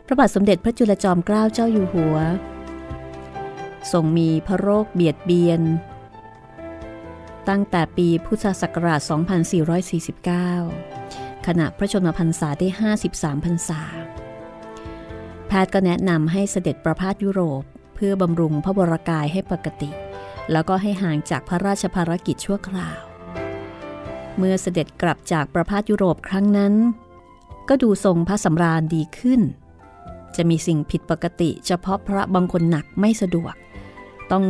[0.10, 2.18] ระบาทสมเด็จพระจุลจอมเกล้าเจ้าอยู่หัว
[3.92, 5.62] ทรงมีพระโรคเบียดเบียน
[7.50, 9.02] ตั้งแต่ปีพุทธศักราช
[9.84, 12.68] 2449 ขณะพระชนมพรรษาได้
[13.02, 13.82] 53 พรรษา
[15.48, 17.64] แพทย์ก็แนะนำให้เสด็จประพาสยุโรป
[17.96, 19.90] เพื่อบำรุงพระวรากายให้ปกติ
[20.52, 23.02] แล้วก็ให้ห่างจากพระราชภารกิจชั่วคราว
[24.38, 26.74] เมื่อเสด็จกลับจากประพาสยุโรปครั้งนั้น
[27.70, 29.42] ก็ดูทรงพระสำราญดีขึ้น
[30.36, 33.56] จะมีสิ่งผิดปกติ เฉพาะพระบางคนหนักไม่สะดวก
[34.32, 34.46] ต้อง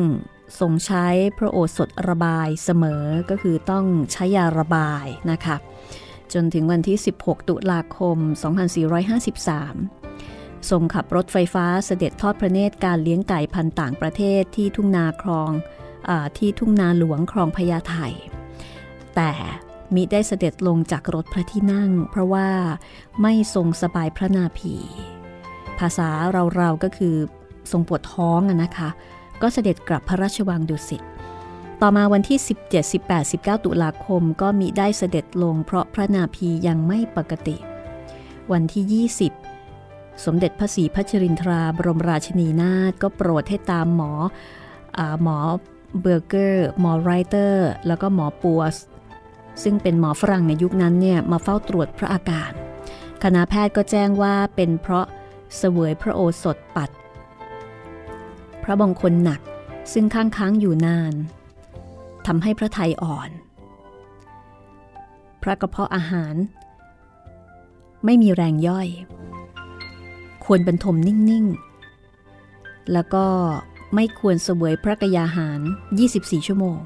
[0.59, 1.05] ทรงใช้
[1.37, 5.55] พระโอสถระบายเสมอก็คือต้องใช้ยาระบายนะคะ
[6.33, 8.29] จนถึงวันที่ 16 ตุลาคม 2453
[10.69, 15.51] ทรงขับรถไฟฟ้าเสด็จทอดพระเนตรการเลี้ยงไก่พันต่างประเทศที่ทุ่งนาคลอง
[16.09, 17.95] อที่ทุ่งนาหลวงคลองพญาไท
[19.15, 19.31] แต่
[19.95, 22.49] มิได้เสด็จลงจากรถพระที่นั่ง เพราะว่า
[23.21, 24.75] ไม่ทรงสบายพระนาภี
[25.79, 26.09] ภาษา
[26.55, 27.15] เราๆก็คือ
[27.71, 28.89] ทรงปวดท้องนะคะ
[29.41, 31.03] ก็เสด็จกลับพระราชวังดุสิต
[31.81, 32.71] ต่อมาวันที่ 17
[33.09, 37.57] 18 19 ตุลาคมก็มิได้เสด็จลงเพราะพระนาภียังไม่ปกติ
[38.51, 39.07] วันที่
[39.67, 44.11] 20 สมเด็จพระศรีพัชรินทราบรมราชินีนาถก็โปรดให้ตามหมอ
[44.97, 45.37] อหมอ
[46.01, 48.75] เบอร์เกอร์ หมอไรเตอร์ แล้วก็หมอปัวส
[49.63, 52.51] ซึ่งเป็นหมอฝรั่งในยุคนั้นเนี่ยมาเฝ้าตรวจพระอาการ
[53.23, 55.05] คณะแพทย์ก็แจ้งว่าเป็นเพราะ
[55.57, 56.89] เสวยพระโอสถปัด
[58.63, 59.41] พระบงคนหนัก
[59.93, 61.13] ซึ่งค้างค้างอยู่นาน
[62.27, 63.29] ทำให้พระไทยอ่อน
[65.41, 66.35] พระกระเพาะอาหาร
[68.05, 68.87] ไม่มีแรงย่อย
[70.43, 71.45] ควรบรรทมนิ่ง
[72.19, 73.25] ๆ แล้วก็
[73.95, 75.59] ไม่ควรเสวยพระกยาหาร
[76.03, 76.77] 24 ชั่วโมง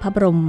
[0.00, 0.40] พระบรม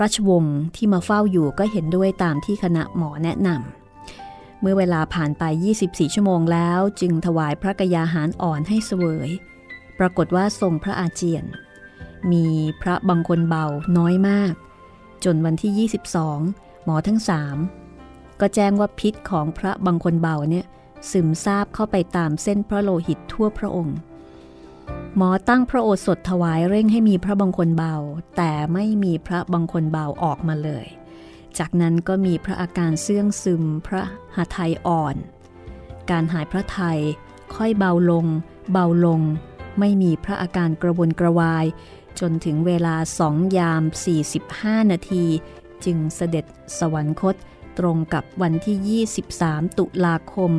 [0.00, 3.87] ราชวงศ์ที่มาเฝ้าอยู่ก็เห็นด้วยตามที่คณะหมอแนะนำ
[4.60, 5.44] เมื่อเวลาผ่านไป
[5.78, 9.30] 24 ชั่วโมงแล้ว จึงถวายพระกยาหารอ่อนให้เสวย
[9.98, 11.44] ปรากฏว่าทรงพระอาเจียน
[12.32, 12.46] มี
[12.82, 13.66] พระบางคนเบา
[13.98, 14.52] น้อยมาก
[15.24, 15.88] จนวันที่
[16.44, 17.56] 22 หมอทั้งสาม
[18.40, 20.66] ก็แจ้งว่าพิษของพระบางคนเบาเนี่ย
[21.10, 23.96] ซึมซาบเข้าไปตามเส้นพระโลหิตทั่วพระองค์
[25.16, 27.94] หมอตั้งพระโอสถถวายเร่งให้มีพระบังคนเบา
[28.36, 30.86] แต่ไม่มีพระบังคนเบาออกมาเลย
[31.58, 34.02] จากนั้นก็มีพระอาการเสื่องซึมพระ
[34.36, 35.16] หทัยอ่อน
[36.10, 37.00] การหายพระไทย
[37.54, 38.26] ค่อยเบาลง
[38.72, 39.20] เบาลง
[39.78, 41.66] ไม่มีพระอาการกระวนกระวาย
[42.20, 43.82] จนถึงเวลาสองยาม
[44.36, 45.24] 45 นาที
[45.84, 46.44] จึงเสด็จ
[46.78, 47.36] สวรรคต
[47.78, 49.04] ตรงกับวันที่
[49.44, 50.50] 23 ตุลาคม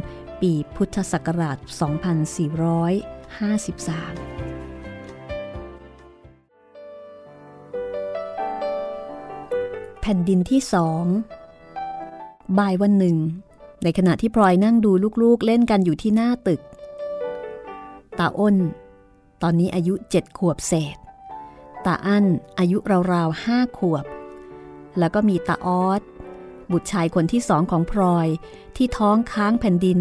[0.41, 4.38] ปีพุทธศักราช 2453
[10.13, 11.06] ผ่นดินที่สอง
[12.58, 13.17] บ่ายวันหนึ่ง
[13.84, 14.91] ในขณะที่พลอยนั่งดู
[15.22, 16.62] ลูกๆเล่นกันอยู่ที่หน้าตึก
[18.19, 18.58] ตาอ้น
[19.41, 20.98] ตอนนี้อายุเจ็ดขวบเศษ
[21.86, 22.26] ตาอั้น
[22.60, 22.78] อายุ
[23.13, 24.06] ราวๆห้าขวบ
[25.00, 26.02] แล้วก็มีตาออส
[26.72, 28.28] บุตรชายคนที่สองของพลอย
[28.76, 30.00] ที่ท้องค้างแผ่นดิน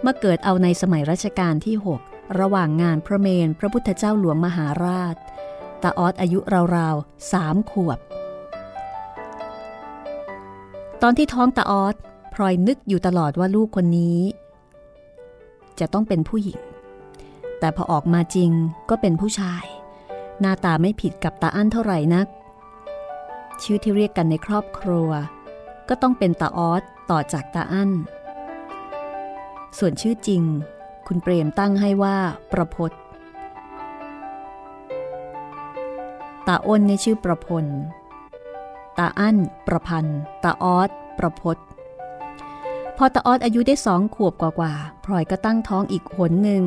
[0.00, 5.16] เมื่อเกิดเอาในสมัยรัชกาลที่ 6 ระหว่างงานพระเมนพระพุทธเจ้าหลวงมหาราช
[5.82, 6.38] ตาออสอายุ
[6.76, 8.00] ราวๆสามขวบ
[11.02, 11.94] ตอนที่ท้องตาออส
[12.34, 14.18] พลอยนึกอยู่ตลอดว่าลูกคนนี้
[15.80, 16.60] จะต้องเป็นผู้หญิง
[17.58, 18.50] แต่พอออกมาจริง
[18.90, 19.64] ก็เป็นผู้ชาย
[20.40, 22.26] หน้าตาไม่ผิดกับตาอั้นเท่าไหร่นัก
[23.62, 25.10] ชื่อที่เรียกกันในครอบครัว
[25.88, 27.90] ก็ต้องเป็นตาออสต่อจากตาอั้น
[29.78, 30.42] ส่วนชื่อจริง
[31.06, 32.16] คุณเปรมตั้งให้ว่า
[32.52, 32.90] ประพศ
[36.46, 37.64] ตาอ้นในชื่อประพล
[38.98, 41.56] ตาอั้น ประพันธ์ตาออสประพศ
[42.96, 46.62] พอตาออสอายุได้สองขวบกว่าๆพลอยก็ตั้งท้องอีกหนหนึ่ง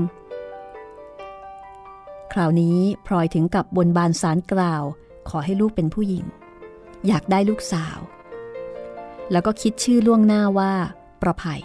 [2.34, 4.84] คราวนี้พลอยถึงกับบนบานสารกล่าว
[5.30, 6.26] ขอให้ลูกเป็นผู้หญิง
[7.08, 8.00] อยากได้ลูกสาว
[9.32, 10.74] แล้วก็คิดชื่อล่วงหน้าว่า
[11.22, 11.62] ประภัย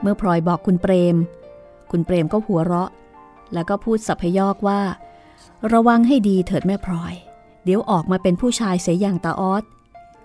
[0.00, 1.16] เมื่อพลอยบอกคุณเปรม
[1.90, 2.90] คุณเปรมก็หัวเราะ
[3.54, 4.80] แล้วก็พูดสัพยอกว่า
[5.72, 7.14] ระวังให้ดีเถิดแม่พลอย
[7.64, 9.64] เดี๋ยวออกมาเป็นผู้ชายเสียอย่างตาออส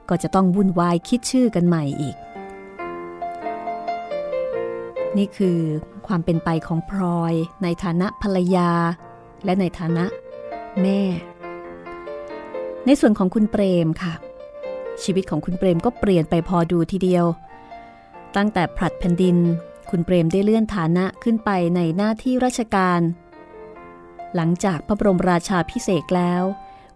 [0.09, 2.15] ก็จะต้องวุ่นวายคิดชื่อกันใหม่อีก
[5.17, 5.59] นี่คือ
[6.07, 8.71] ความเป็นไปของพลอยในฐานะภรรยา
[9.45, 10.05] และในฐานะ
[10.81, 11.01] แม่
[12.85, 14.13] ในส่วนของคุณเปรมค่ะ
[15.03, 17.25] ชีวิตของคุณเปรมก็เปลี่ยนไปพอดูทีเดียว
[18.35, 19.37] ตั้งแต่ผลัดแผ่นดิน
[19.89, 23.01] คุณเปรมได้เลื่อนฐานะขึ้นไปในหน้าที่ราชการ
[24.35, 26.43] หลังจากพระบรมราชาพิเศษแล้ว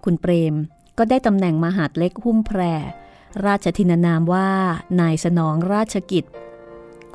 [0.06, 0.56] คุณเปรม
[0.98, 2.62] ก็ได้ตำแหน่งมหาดเล็กหุ้มแพร
[3.46, 4.50] ราชทินานามว่า
[5.00, 6.26] นายสนองราชกิจ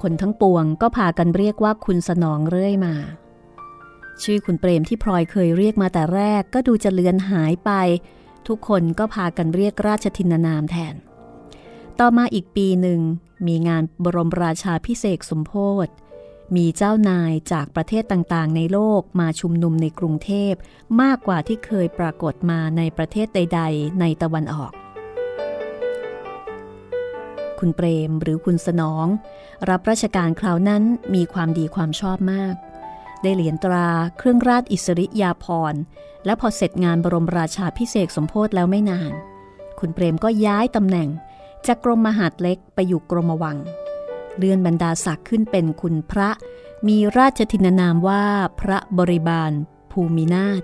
[0.03, 2.95] คนทั้งปวงก็พากันเรียกว่าคุณสนองเรื่อยมา
[4.23, 7.71] ชื่อคุณเปรมที่พลอยเคยเรียกมาแต่แรกก็ดูจะเลือนหายไป
[8.49, 10.95] ทุกคนก็พากันเรียกราชทินานามแทน
[12.01, 13.01] ต่อมาอีกปีหนึ่ง
[13.47, 15.53] มีงานบรมราชาพิเศษสมโพ
[15.87, 15.89] ธ
[16.55, 20.53] มีเจ้านายจากประเทศต่างๆ ในโลกมาชุมนุมในกรุงเทพ
[21.03, 24.73] มากกว่าที่เคยปรากฏมาในประเทศใด ๆ ในตะวันออก
[27.59, 29.07] คุณเปรมหรือคุณสนอง
[29.71, 30.83] รับราชการคราวนั้น
[31.15, 32.55] มีความดีความชอบมาก
[33.23, 35.81] ได้เหรียญตราเครื่องราชอิสริยาภรณ์
[36.25, 39.13] และพอเสร็จงานบรมราชาพิเศษสมโพธแล้วไม่นาน
[39.81, 41.09] คุณเปรมก็ย้ายตำแหน่ง
[41.67, 43.57] จากกรมมหาดเล็กไปอยู่กรมวัง
[44.37, 46.31] เลื่อนบรรดาศักดิ์ขึ้นเป็นคุณพระ
[46.89, 48.25] มีราชทินนามว่า
[48.61, 49.53] พระบริบาล
[49.93, 50.63] ภูมินาถ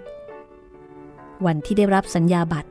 [1.46, 2.70] วันที่ได้รับสัญญาบัตร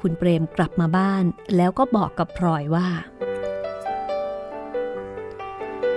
[0.00, 1.24] คุณเปรมกลับมาบ้าน
[1.56, 2.88] แล้วก็บอกกับพลอยว่า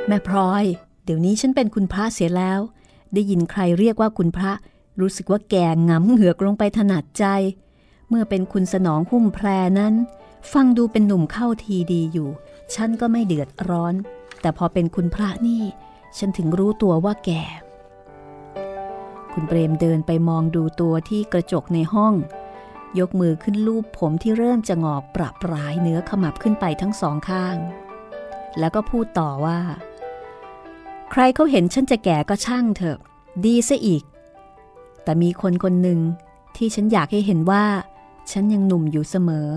[0.08, 0.66] แม่พลอย
[1.04, 2.60] เดี๋ยวนี้ฉันเป็นคุณพระเสียแล้ว
[3.14, 4.52] ได้ยินใครเรียกว่าคุณพระ
[5.00, 7.26] รู้สึกว่าแก่งำเหงือกลงไปถนัดใจ
[8.10, 9.48] เมื่อเป็นคุณสนองหุ้มแพร
[9.80, 9.94] นั้น
[10.54, 12.30] ฟังดูเป็นหนุ่มเข้าทีดีอยู่
[12.76, 13.94] ฉันก็ไม่เดือดร้อน
[14.42, 15.64] แต่พอเป็นคุณพระนี่
[16.18, 17.44] ฉันถึงรู้ตัวว่าแก่
[19.34, 22.14] คุณเปรมเดินไปมองดูตัวที่กระจกในห้อง
[23.00, 27.58] ยกมือขึ้นลูบผมที่เริ่มจะงอกปรับปรายเนื้อขมับขึ้นไปทั้งสองข้าง
[28.60, 29.60] แล้วก็พูดต่อว่า
[31.12, 33.00] ใครเขาเห็นฉันจะแก่ก็ช่างเถอะ
[33.46, 34.04] ดีซะอีก
[35.04, 36.00] แต่มีคนคนหนึ่ง
[36.56, 37.66] ที่ฉันอยากให้เห็นว่า
[38.32, 39.48] ฉันยังหนุ่มอยู่เสมอ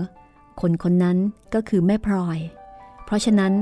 [0.61, 1.17] คนคนนั้น
[1.53, 2.39] ก็คือแม่พลอย
[3.05, 3.53] เพราะฉะนั้น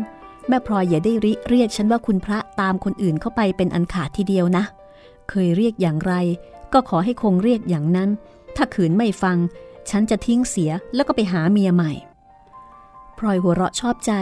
[0.49, 4.63] แม่พลอยอย่าได้ริเรียกฉันว่าคุณพระตามคนอื่นเข้าไปเป็นอันขาดทีเดียวนะ
[5.29, 6.13] เคยเรียกอย่างไร
[6.73, 8.09] ก็ขอให้คงเรียกอย่างนั้น
[8.55, 9.37] ถ้าขืนไม่ฟัง
[9.89, 11.91] ฉันจะทิ้งเสียแล้วก็ไปหาเมียใหม่
[13.17, 14.13] พลอยหัวเราะชอบใจ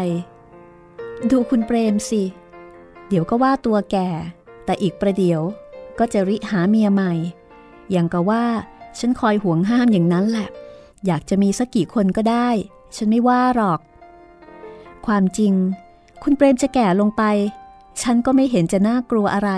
[1.31, 2.23] ดูคุณเปรมสิ
[3.07, 4.09] เดี๋ยวก็ว่าตัวแก่
[4.65, 5.41] แต่อีกประเดี๋ยว
[5.99, 7.13] ก็จะริหาเมียใหม่
[7.91, 8.45] อย่างก็ว่า
[8.99, 10.47] ฉันคอยห่วงห้ามอย่างนั้นแหละ
[11.05, 12.49] อยากจะมีสักกี่คนก็ได้
[12.95, 13.79] ฉันไม่ว่าหรอก
[15.05, 15.53] ความจริง
[16.23, 17.23] คุณเปรมจะแก่ลงไป
[18.01, 19.51] ฉันก็ไม่เห็นจะน่ากลัวอะไร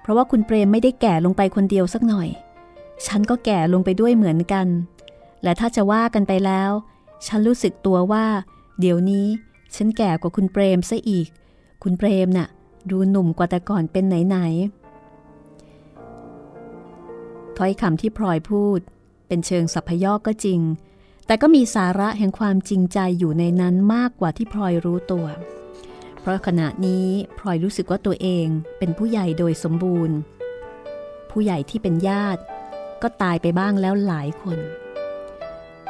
[0.00, 2.28] เพราะว่าคุณเปรมไม่ได้แก่ลงไปคนเดียวสักหน่อย
[3.06, 4.66] ฉันก็แก่ลงไปด้วยเหมือนกัน
[5.42, 6.70] และถ้าจะว่ากันไปแล้ว
[7.26, 8.26] ฉันรู้สึกตัวว่า
[8.80, 9.26] เดี๋ยวนี้
[9.74, 11.28] ฉันแก่กว่าคุณเปรมซะอีก
[11.82, 12.48] คุณเปรมน่ะ
[12.90, 18.80] ดูหนุ่มกว่าแต่ก่อนเป็นไหนๆถ้อยคำที่พลอยพูด
[19.28, 20.60] เป็นเชิงสัพยอกก็จริง
[21.26, 25.26] แต่ก็มีสาระแห่งความจริงใจอยู่ในนั้นมากกว่าที่พลอยรู้ตัว
[26.26, 27.06] ราะขณะนี้
[27.38, 28.46] พลอยรู้สึกว่าตัวเอง
[28.78, 30.16] เป็นผู้ใหญ่โดยสมบูรณ์
[31.30, 32.42] ผู้ใหญ่ที่เป็นญาติ
[33.02, 34.58] ก็ตายไปบ้างแล้วหลายคน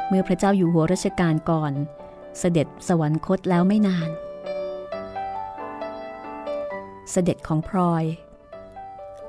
[0.07, 1.73] เมื่อพระเจ้าอยู่หัวรัชกาลก่อน
[2.39, 4.09] เสด็จสวรรคตแล้วไม่นาน
[7.11, 8.03] เสด็จของพลอย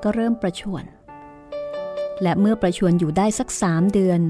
[0.03, 0.85] ก็เริ่มประชวร
[2.21, 4.21] และเมื่อประชวรอยู่ได้สักสามเดือน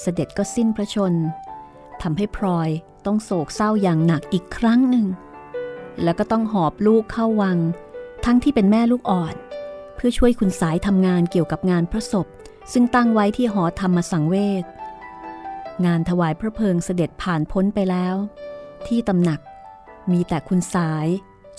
[0.00, 1.14] เสด็จก็สิ้นพระชน
[2.02, 2.68] ทำให้พลอย
[3.06, 5.06] ต้องโศกเศร้าอย่างหนักอีกครั้งหนึ่ง
[6.02, 7.58] แล้วก็ต้องหอบลูกเข้าวัง
[8.24, 9.34] ทั้งที่เป็นแม่ลูกอ่อน
[9.94, 12.26] เพื่อช่วยคุณสายทำงานเกี่ยวกับงานพระศพ
[12.72, 14.64] ซึ่งตั้งไว้ที่หอธรรมสังเวช
[15.84, 18.14] งานถวายพระเพลิงเสด็จผ่านพ้นไปแล้ว
[18.86, 19.40] ที่ตำหนัก
[20.12, 21.06] มีแต่คุณสาย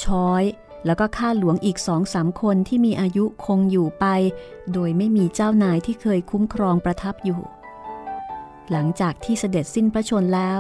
[0.04, 0.43] ช้อย
[0.86, 4.06] แล้วก็ข้าหลวงอีกสองสามคนที่มีอายุคงอยู่ไป
[4.73, 7.41] โดยไม่มีเจ้านายที่เคยคุ้มครองประทับอยู่
[8.71, 10.60] หลังจากที่เสด็จสิ้นพระชนแล้ว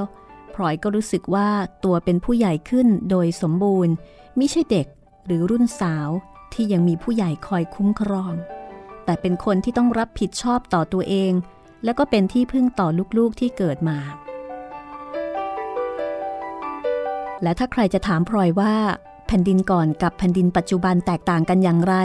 [0.55, 1.49] พลอยก็รู้สึกว่า
[1.83, 3.93] ตัวเป็นผู้ใหญ่ขึ้นโดยสมบูรณ์
[4.37, 4.87] มิใช่เด็ก
[5.25, 6.09] หรือรุ่นสาว
[6.53, 8.33] ที่ยังมีผู้ใหญ่คอยคุ้มครอง
[9.05, 11.31] แต่เป็นคนที่ต้องรับผิดชอบต่อตัวเอง
[11.83, 13.99] และก็เป็นที่พึ่งต่อลูกๆที่เกิดมา
[17.43, 18.73] และถ้าใครจะถามพลอยว่า
[19.27, 21.95] แผ่นดินก่อนกับแผ่นดินปัจจุบันแตกต่างกันอย่างไร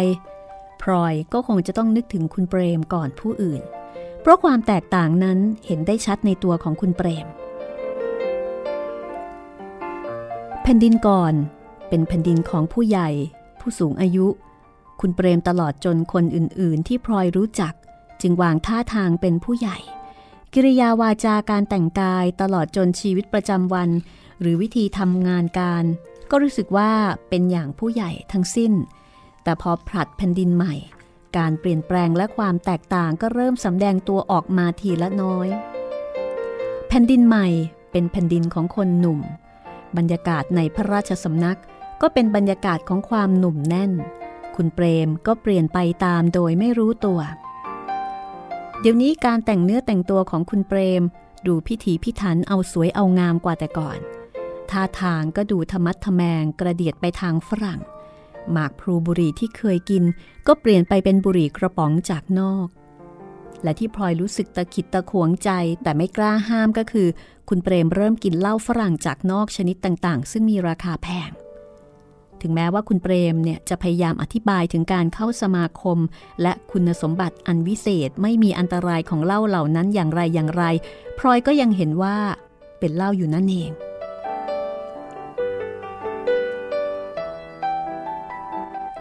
[0.83, 3.63] พลอยก็คงจะต้องนึกถึงคุณเปรมก่อนผู้อื่น
[4.21, 7.27] เพราะความแตกต่างนั้นเห็นได้ชัดในตัวของคุณเปรม
[10.67, 11.35] แผ่นดินก่อน
[11.89, 13.09] เป็นแผ่นดินของผู้ใหญ่
[13.61, 14.27] ผู้สูงอายุ
[15.01, 17.75] คุณเปรมตลอดจนคนอื่น ๆ ที่พลอยรู้จัก
[18.21, 19.79] จึงวางท่าทางเป็นผู้ใหญ่
[20.55, 23.91] กิริยาวาจาการแต่งกายตลอดจนชีวิตประจำวัน
[24.41, 25.85] หรือวิธีทำงานการ
[26.31, 26.93] ก็รู้สึกว่า
[27.29, 28.73] เป็นอย่างผู้ใหญ่ทั้งสิ้น
[29.43, 30.75] แต่พอผลัดแผ่นดินใหม่
[31.37, 35.49] การเปลี่ยนแปลงและความแตกต่างก็เริ่มสำแดงตัวออกมาทีละน้อย
[36.89, 37.47] แผ่นดินใหม่
[37.91, 39.21] เป็นแผ่นดินของคนหนุ่ม
[39.97, 41.59] บรรยากาศในพระราชสำนัก
[42.03, 43.93] ก็เป็นบรรยากาศของความหนุ่มแน่น
[44.57, 47.21] คุณเปรมก็เปลี่ยนไปตามโดยไม่รู้ตัว
[48.81, 51.03] เดี๋ยวนี้การแต่งเนื้อแต่งตัวของคุณเปรม
[51.47, 53.99] ดูพิถีพิถันเอาสวยเอางามกว่าแต่ก่อน
[54.71, 57.81] ท่าทางก็ดูธรรมัดทแมงกระเดียดไปทางฝรั่ง
[58.53, 60.05] หมากพลูบุหรี่ที่เคยกิน
[60.47, 62.67] ก็เปลี่ยนไปเป็นบุหรี่กระป๋องจากนอก
[63.63, 65.51] และที่พลอยรู้สึกตะขิดตะขวงใจ
[65.83, 67.09] แต่ไม่กล้าห้ามก็คือ
[67.49, 71.31] คุณเปรมเริ่มกินเหล้าฝรั่งจากนอกชนิดต่างๆ ซึ่งมีราคาแพง
[72.41, 75.99] ถึงแม้ว่าคุณเปรมเนี่ยจะพยายามอธิบายถึงการเข้าสมาคม
[76.43, 80.65] และคุณสมบัติอันวิเศษไม่มีอันตรายของเหล้าเหล่านั้นอย่างไรอย่างไร
[81.19, 82.17] พลอยก็ยังเห็นว่า
[82.79, 83.71] เป็นเหล้าอยู่นั่นเอง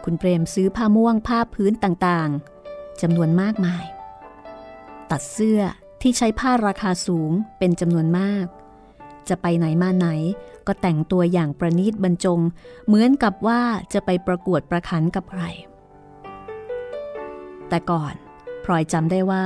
[0.04, 3.84] คุณเปรมซื้อผ้าม่วงผ้าพื้นต่างๆจำนวนมากมาย
[5.16, 5.62] ตัดเสื้อ
[6.02, 8.46] ที่ใช้ผ้าราคาสูงเป็นจำนวนมาก
[9.30, 10.08] จะไปไหนมาไหน
[10.68, 12.40] ก็แต่งตัวอย่างประนีตบรรจง
[12.88, 13.62] เหมือนกับว่า
[13.94, 15.44] จะไปประกวดประขันกับใคร
[17.70, 18.14] แต่ก่อน
[18.64, 19.46] พลอยจำได้ว่า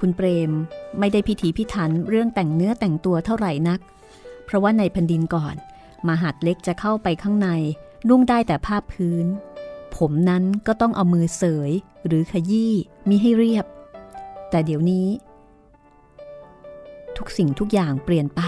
[0.00, 0.50] คุณเปรม
[0.98, 3.80] ไม่ได้พิถีพิถันเรื่องแต่งเนื้อแต่งตัวเท่าไหร่นัก
[4.44, 5.54] เพราะว่าในแผ่นดินก่อน
[6.08, 7.48] มหาดเล็กจะเข้าไปข้างใน
[8.08, 9.26] นุ่งได้แต่ผ้าพื้น
[9.96, 11.72] ผมนั้นก็ต้องเอามือเสย
[12.06, 12.72] หรือขยี้
[13.08, 13.66] มีให้เรียบ
[14.50, 15.06] แต่เดี๋ยวนี้
[17.16, 18.40] ทุกสิ่งทุกอย่างเปลี่ยนไป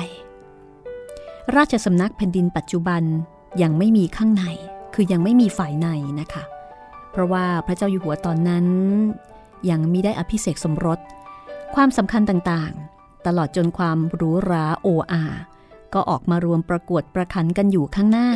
[1.57, 3.03] ราชสำนักแผ่นดินปัจจุบัน
[3.63, 4.45] ยังไม่มีข้างใน
[4.95, 5.89] คือยังไม่มีฝ่ายใน
[6.21, 6.45] นะคะ
[7.11, 8.67] เพราะว่าพระเจ้าอยู่หัวตอนนั้น
[9.71, 10.99] ยังมิได้อภิเษกสมรส
[11.75, 15.25] ความสำคัญต่างๆ ตลอดจนความหรูหราโออา
[15.95, 18.29] ก็ออกมารวมประกวดประคันกันอยู่ข้างหน้า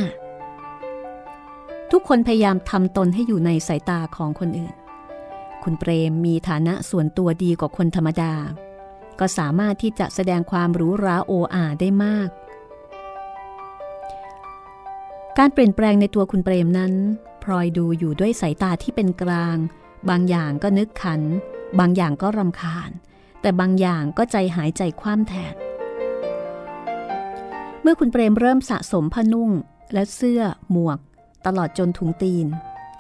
[1.93, 4.75] ทุกคนพยายามทำตนให้อยู่ในสายตาของคนอื่น
[5.69, 8.35] คุณเปรมมีฐานะส่วนตัวดีกว่าคนธรรมดา
[9.21, 12.29] ก็สามารถที่จะแสดงความหรูหราโออาได้มาก
[15.39, 16.93] การเปลี่ยนแปลงในตัวคุณเปรมนั้น
[17.43, 19.57] พลอยดูอยู่ด้วยสายตาที่เป็นกลาง
[20.09, 21.23] บางอย่างก็นึกขัน
[21.79, 22.91] บางอย่างก็รำคาญ
[23.41, 25.55] แต่บางอย่างก็ใจหายใจคว่ำแทน
[27.83, 29.51] เมื่อคุณเปรมเริ่มสะสมผ้านุ่ง
[29.93, 30.99] และเสื้อหมวก
[31.47, 32.47] ตลอดจนถุงตีน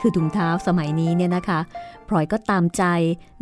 [0.08, 1.60] คือถุงเท้าสมัยนี้เนี่ยนะคะ
[2.08, 2.84] พลอยก็ตามใจ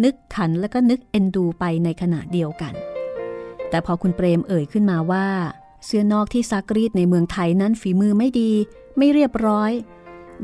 [0.04, 2.72] นึกขันแล้วก็นึกเอ็นดูไปในขณะเดียวกัน
[3.70, 5.26] แต่พอคุณเปรมเอ่ยขึ้นมาว่า
[5.84, 8.52] เสื้อนอกที่ซักรีดในเมืองไทยนั้นฝีมือไม่ดี
[8.98, 9.70] ไม่เรียบร้อย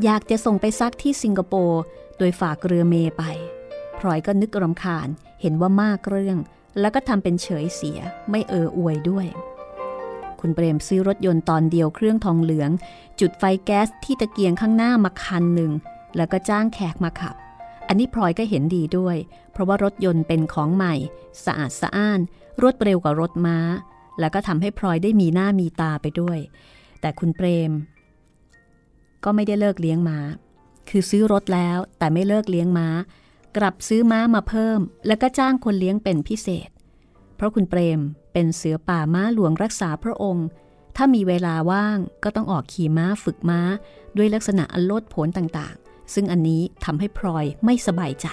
[0.04, 1.80] อยากจะส่งไปซักที่สิงคโปร์
[2.18, 3.22] โดยฝากเรือเมไป
[3.98, 5.08] พลอยก็นึกรำคาญ
[5.40, 6.38] เห็นว่ามากเรื่อง
[6.80, 7.98] แล้วก็ทำเป็นเฉยเสีย
[8.30, 9.26] ไม่เอออวยด้วย
[10.40, 12.70] คุณเปรมซื้อรถยนต์ตอนเดียวเครื่องทองเหลือง
[13.20, 15.72] จุดไฟแก๊สที่ตะเกียงข้างหน้ามาคันหนึ่ง
[16.16, 17.36] แล้วก็จ้างแขกมาขับ
[17.88, 19.16] อันนี้พลอยก็เห็นดีด้วย
[19.52, 20.94] เพราะว่ารถยนต์เป็นของใหม่
[21.44, 22.20] สะอาดสะอ้าน
[22.60, 23.58] รวดเร็วกว่ารถม้า
[24.20, 26.38] แล้วก็ทำให้พลอยได้มีหน้ามีตาไปด้วย
[27.00, 27.72] แต่คุณเปรม
[29.24, 30.18] ก็ไม่ได้เลิกเลี้ยงม้า
[30.88, 32.88] คือซื้อรถแล้วแต่ไม่เลิกเลี้ยงม้า
[33.56, 36.68] กลับซื้อม้ามาเพิ่ม แล้วก็จ้างคนเลี้ยงเป็นพิเศษ
[37.36, 38.00] เพราะคุณเปรม
[38.32, 40.46] เป็นเสือป่าม้าหลวงรักษาพระองค์
[40.96, 43.60] ถ้ามีเวลาว่างก็ต้องออกขี่ม้าฝึกม้า
[44.16, 45.76] ด้วยลักษณะอันโลดโผนต่าง
[46.14, 48.26] ซึ่งอันนี้ทำให้พลอยไม่สบายใจ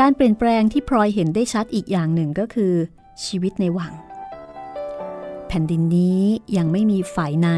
[0.00, 2.74] การเปลี่ยนแปลงที่พลอยเห็นได้ชัดอีกอย่างหนึ่งก็คือ
[3.24, 3.92] ชีวิตในวัง
[5.48, 6.22] แผ่นดินนี้
[6.56, 7.48] ยังไม่มีฝ่ายใน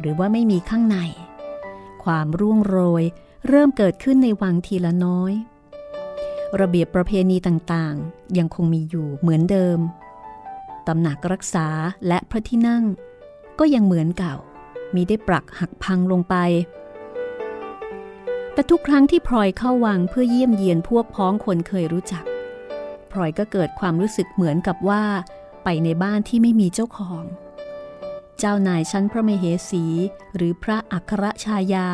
[0.00, 0.98] หรือว่าไม่มีข้างใน
[2.04, 3.04] ความร่วงโรย
[3.48, 5.32] เริ่มเกิดขึ้นในวังทีละน้อย
[6.60, 9.78] ระเบียบประเพณีต่างๆ ยังคงมีอยู่เหมือนเดิม
[10.86, 11.68] ตำหนักรักษา
[12.08, 12.84] และพระที่นั่ง
[13.58, 14.34] ก็ยังเหมือนเก่า
[14.94, 16.34] มีได้ปรักหักพังลงไป
[18.52, 22.24] แต่ทุกครั้งที่พลอยเข้าวังเพื่อเยี่ยมเยียนพวกพ้องคนเคยรู้จัก
[23.12, 25.02] พลอยก็เกิดความรู้สึกเหมือนกับว่า
[25.64, 27.22] ไปในบ้านที่ไม่มีเจ้าของ
[28.38, 29.84] เจ้านายชั้นพระมเหสี
[30.36, 31.88] หรือพระอัครชายา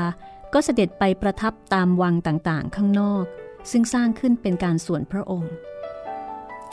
[0.52, 3.24] ก็เสด็จไปประทับตามวังต่างๆ ข้างนอก
[3.70, 5.54] ซึ่งสร้างขึ้นเป็นการส่วนพระองค์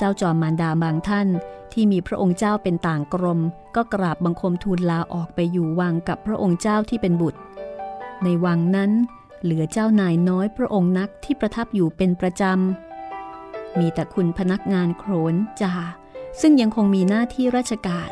[0.03, 1.27] เจ้าจอมมารดาบางท่าน
[1.73, 3.39] ที่มีพระองค์เจ้าเป็นต่างกรม
[3.75, 7.39] ก็กราบบังคมทูลลาออกไปอยู่วังกับพระองค์เจ้าที่เป็นบุตร
[8.23, 8.91] ในวังนั้น
[9.43, 15.75] เหลือเจ้านายน้อยพระองค์นักที่ประทับอยู่เป็นประจำ มีแต่คุณพนักงานโขนจ่า
[16.41, 18.09] ซึ่งยังคงมีหน้าที่ราชการ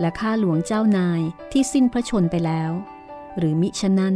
[0.00, 1.20] และข้าหลวงเจ้านาย
[1.52, 2.70] ที่สิ้นพระชนไปแล้ว
[3.36, 4.14] หรือมิฉะนั้น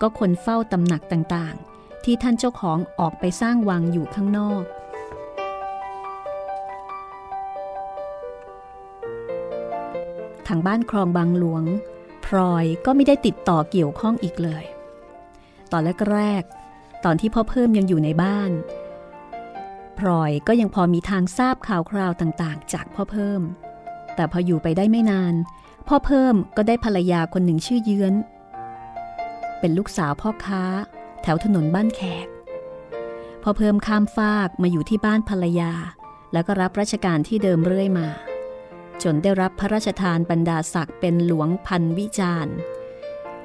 [0.00, 4.64] ก็คนเฝ้าตำหนักต่างๆ ที่ท่านเจ้าของออกไปสร้างวังอยู่ข้างนอก
[10.48, 11.64] ทางบ้านคลองบางหลวง
[12.26, 14.64] พลอยก็ไม่ได้ติดต่อเกี่ยวข้องอีกเลย
[15.72, 15.82] ตอน
[16.12, 18.50] แรกๆตอนที่พ่อเพิ่มยังอยู่ในบ้าน
[19.98, 23.42] พลอยก็ยังพอมีทางทราบข่าวคราวต่างๆ จากพ่อเพิ่ม
[24.14, 25.34] แต่พออยู่ไปได้ไม่นาน
[25.88, 28.14] พ่อเพิ่มก็ได้ภรรยาคนหนึ่งชื่อเยื้อน
[29.60, 30.62] เป็นลูกสาวพ่อค้า
[31.22, 32.28] แถวถนนบ้านแขก
[33.42, 35.72] พ่อเพิ่มข้ามฟากมาอยู่ที่บ้านภรรยา
[36.32, 38.08] แล้วก็รับราชการที่เดิมเรื่อยมา
[39.02, 42.54] จนได้รับพระราชทานบรรดาศักดิ์เป็นหลวงพันวิจารณ์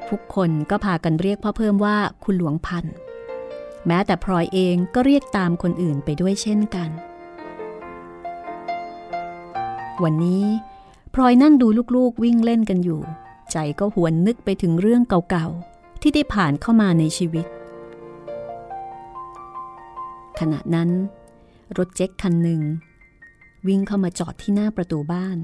[0.09, 2.85] ทุกคนก็พากันเรียกพ่อเพิ่มว่าคุณหลวงพัน
[3.87, 6.89] แม้แต่พลอยเองก็เรียกตามคนอื่นไปด้วยเช่นกัน
[10.03, 10.45] วันนี้
[11.13, 13.01] พลอยนั่งดูลูกๆวิ่งเล่นกันอยู่
[13.51, 17.45] ใจก็หวนนึกไปถึงเรื่องเก่าๆ ที่ได้ผ่านเข้ามาในชีวิต
[20.39, 20.89] ขณะนั้น
[21.77, 22.61] รถเจ็คคันหนึ่ง
[23.67, 25.37] วิ่งเข้ามาจอดที่หน้าประตูบ้าน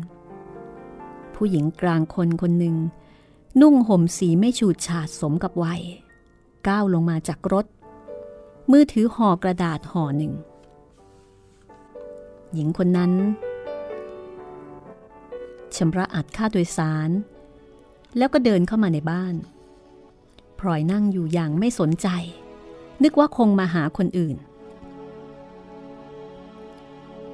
[1.36, 2.76] ผู้หญิงกลางคนคนหนึ่ง
[3.61, 5.82] นุ่งห่มสีไม่ฉูดฉาดสมกับวัย
[6.67, 7.65] ก้าวลงมาจากรถ
[8.72, 10.34] มือถือห่อกระดาษห่อหนึ่ง
[12.53, 13.11] หญิงคนนั้น
[15.76, 17.09] ชำระอัดค่าโดยสาร
[18.17, 19.36] แล้วก็เดินเข้ามาในบ้าน
[20.59, 22.07] พลอยนั่งอยู่อย่างไม่สนใจ
[23.03, 24.38] นึกว่าคงมาหาคนอื่น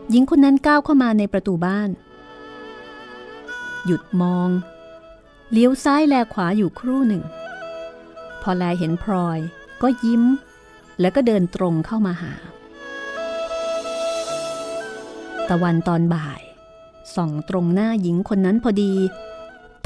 [0.09, 1.89] หญิงคนนั้นก้าวเข้ามาในประตูบ้าน
[3.85, 4.49] หยุดมอง
[5.51, 7.23] เลี้ยวซ้ายแลขวาอยู่ครู่หนึ่ง
[8.41, 9.39] พอแลเห็นพลอย
[9.81, 10.23] ก็ยิ้ม
[10.99, 12.33] แล้วก็เดินตรงเข้ามาหา
[15.49, 16.41] ตะวันตอนบ่าย
[17.15, 18.93] ส่องตรงหน้าหญิงคนนั้นพอดี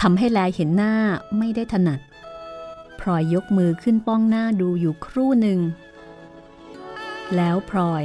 [0.01, 0.93] ทำให้แลเห็นหน้า
[1.38, 1.99] ไม่ได้ถนัด
[2.99, 5.59] พลอยยกมือขึ้นป้องหน้าดูอยู่ครู่หนึ่ง
[7.36, 8.03] แล้วพลอย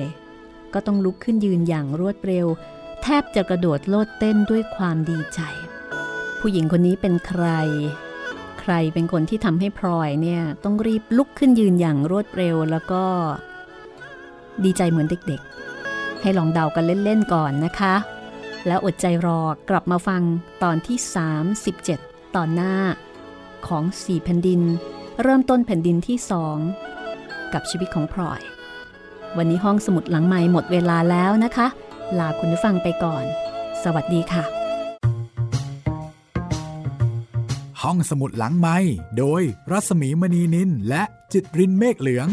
[0.75, 2.47] ก็ต้องลุกขึ้นยืนอย่างรวดเร็ว
[3.03, 5.41] แทบจะกระโดดโลดเต้นด้วยความดีใจ
[6.41, 7.47] ผู้หญิงคนนี้เป็นใคร
[8.61, 13.05] ใครเป็นคนที่ทำให้พลอยเนี่ยต้องรีบลุกขึ้นยืนอย่างรวดเร็วแล้วก็
[14.64, 17.95] ดีใจเหมือนเด็กๆ ให้ลองเดากันเล่นๆก่อนนะคะ
[18.66, 20.22] แล้วอดใจรอกลับมาฟัง
[20.62, 20.99] ตอนที่
[21.66, 22.77] 37 ตอนหน้า
[23.66, 24.61] ของสี่แผ่นดิน
[25.22, 26.59] เริ่มต้นแผ่นดินที่สอง
[27.53, 28.41] กับชีวิตของพลอย
[29.39, 31.66] วันนี้ห้องสมุดหลังใหม่หมดเวลาแล้วนะคะ
[32.18, 33.24] ลาคุณผู้ฟังไปก่อน
[33.82, 34.45] สวัสดีค่ะ
[37.82, 38.76] ห้องสมุดหลังไม้
[39.18, 42.28] โดยรัสมีมณีนินและจิตรินเมฆเหลือง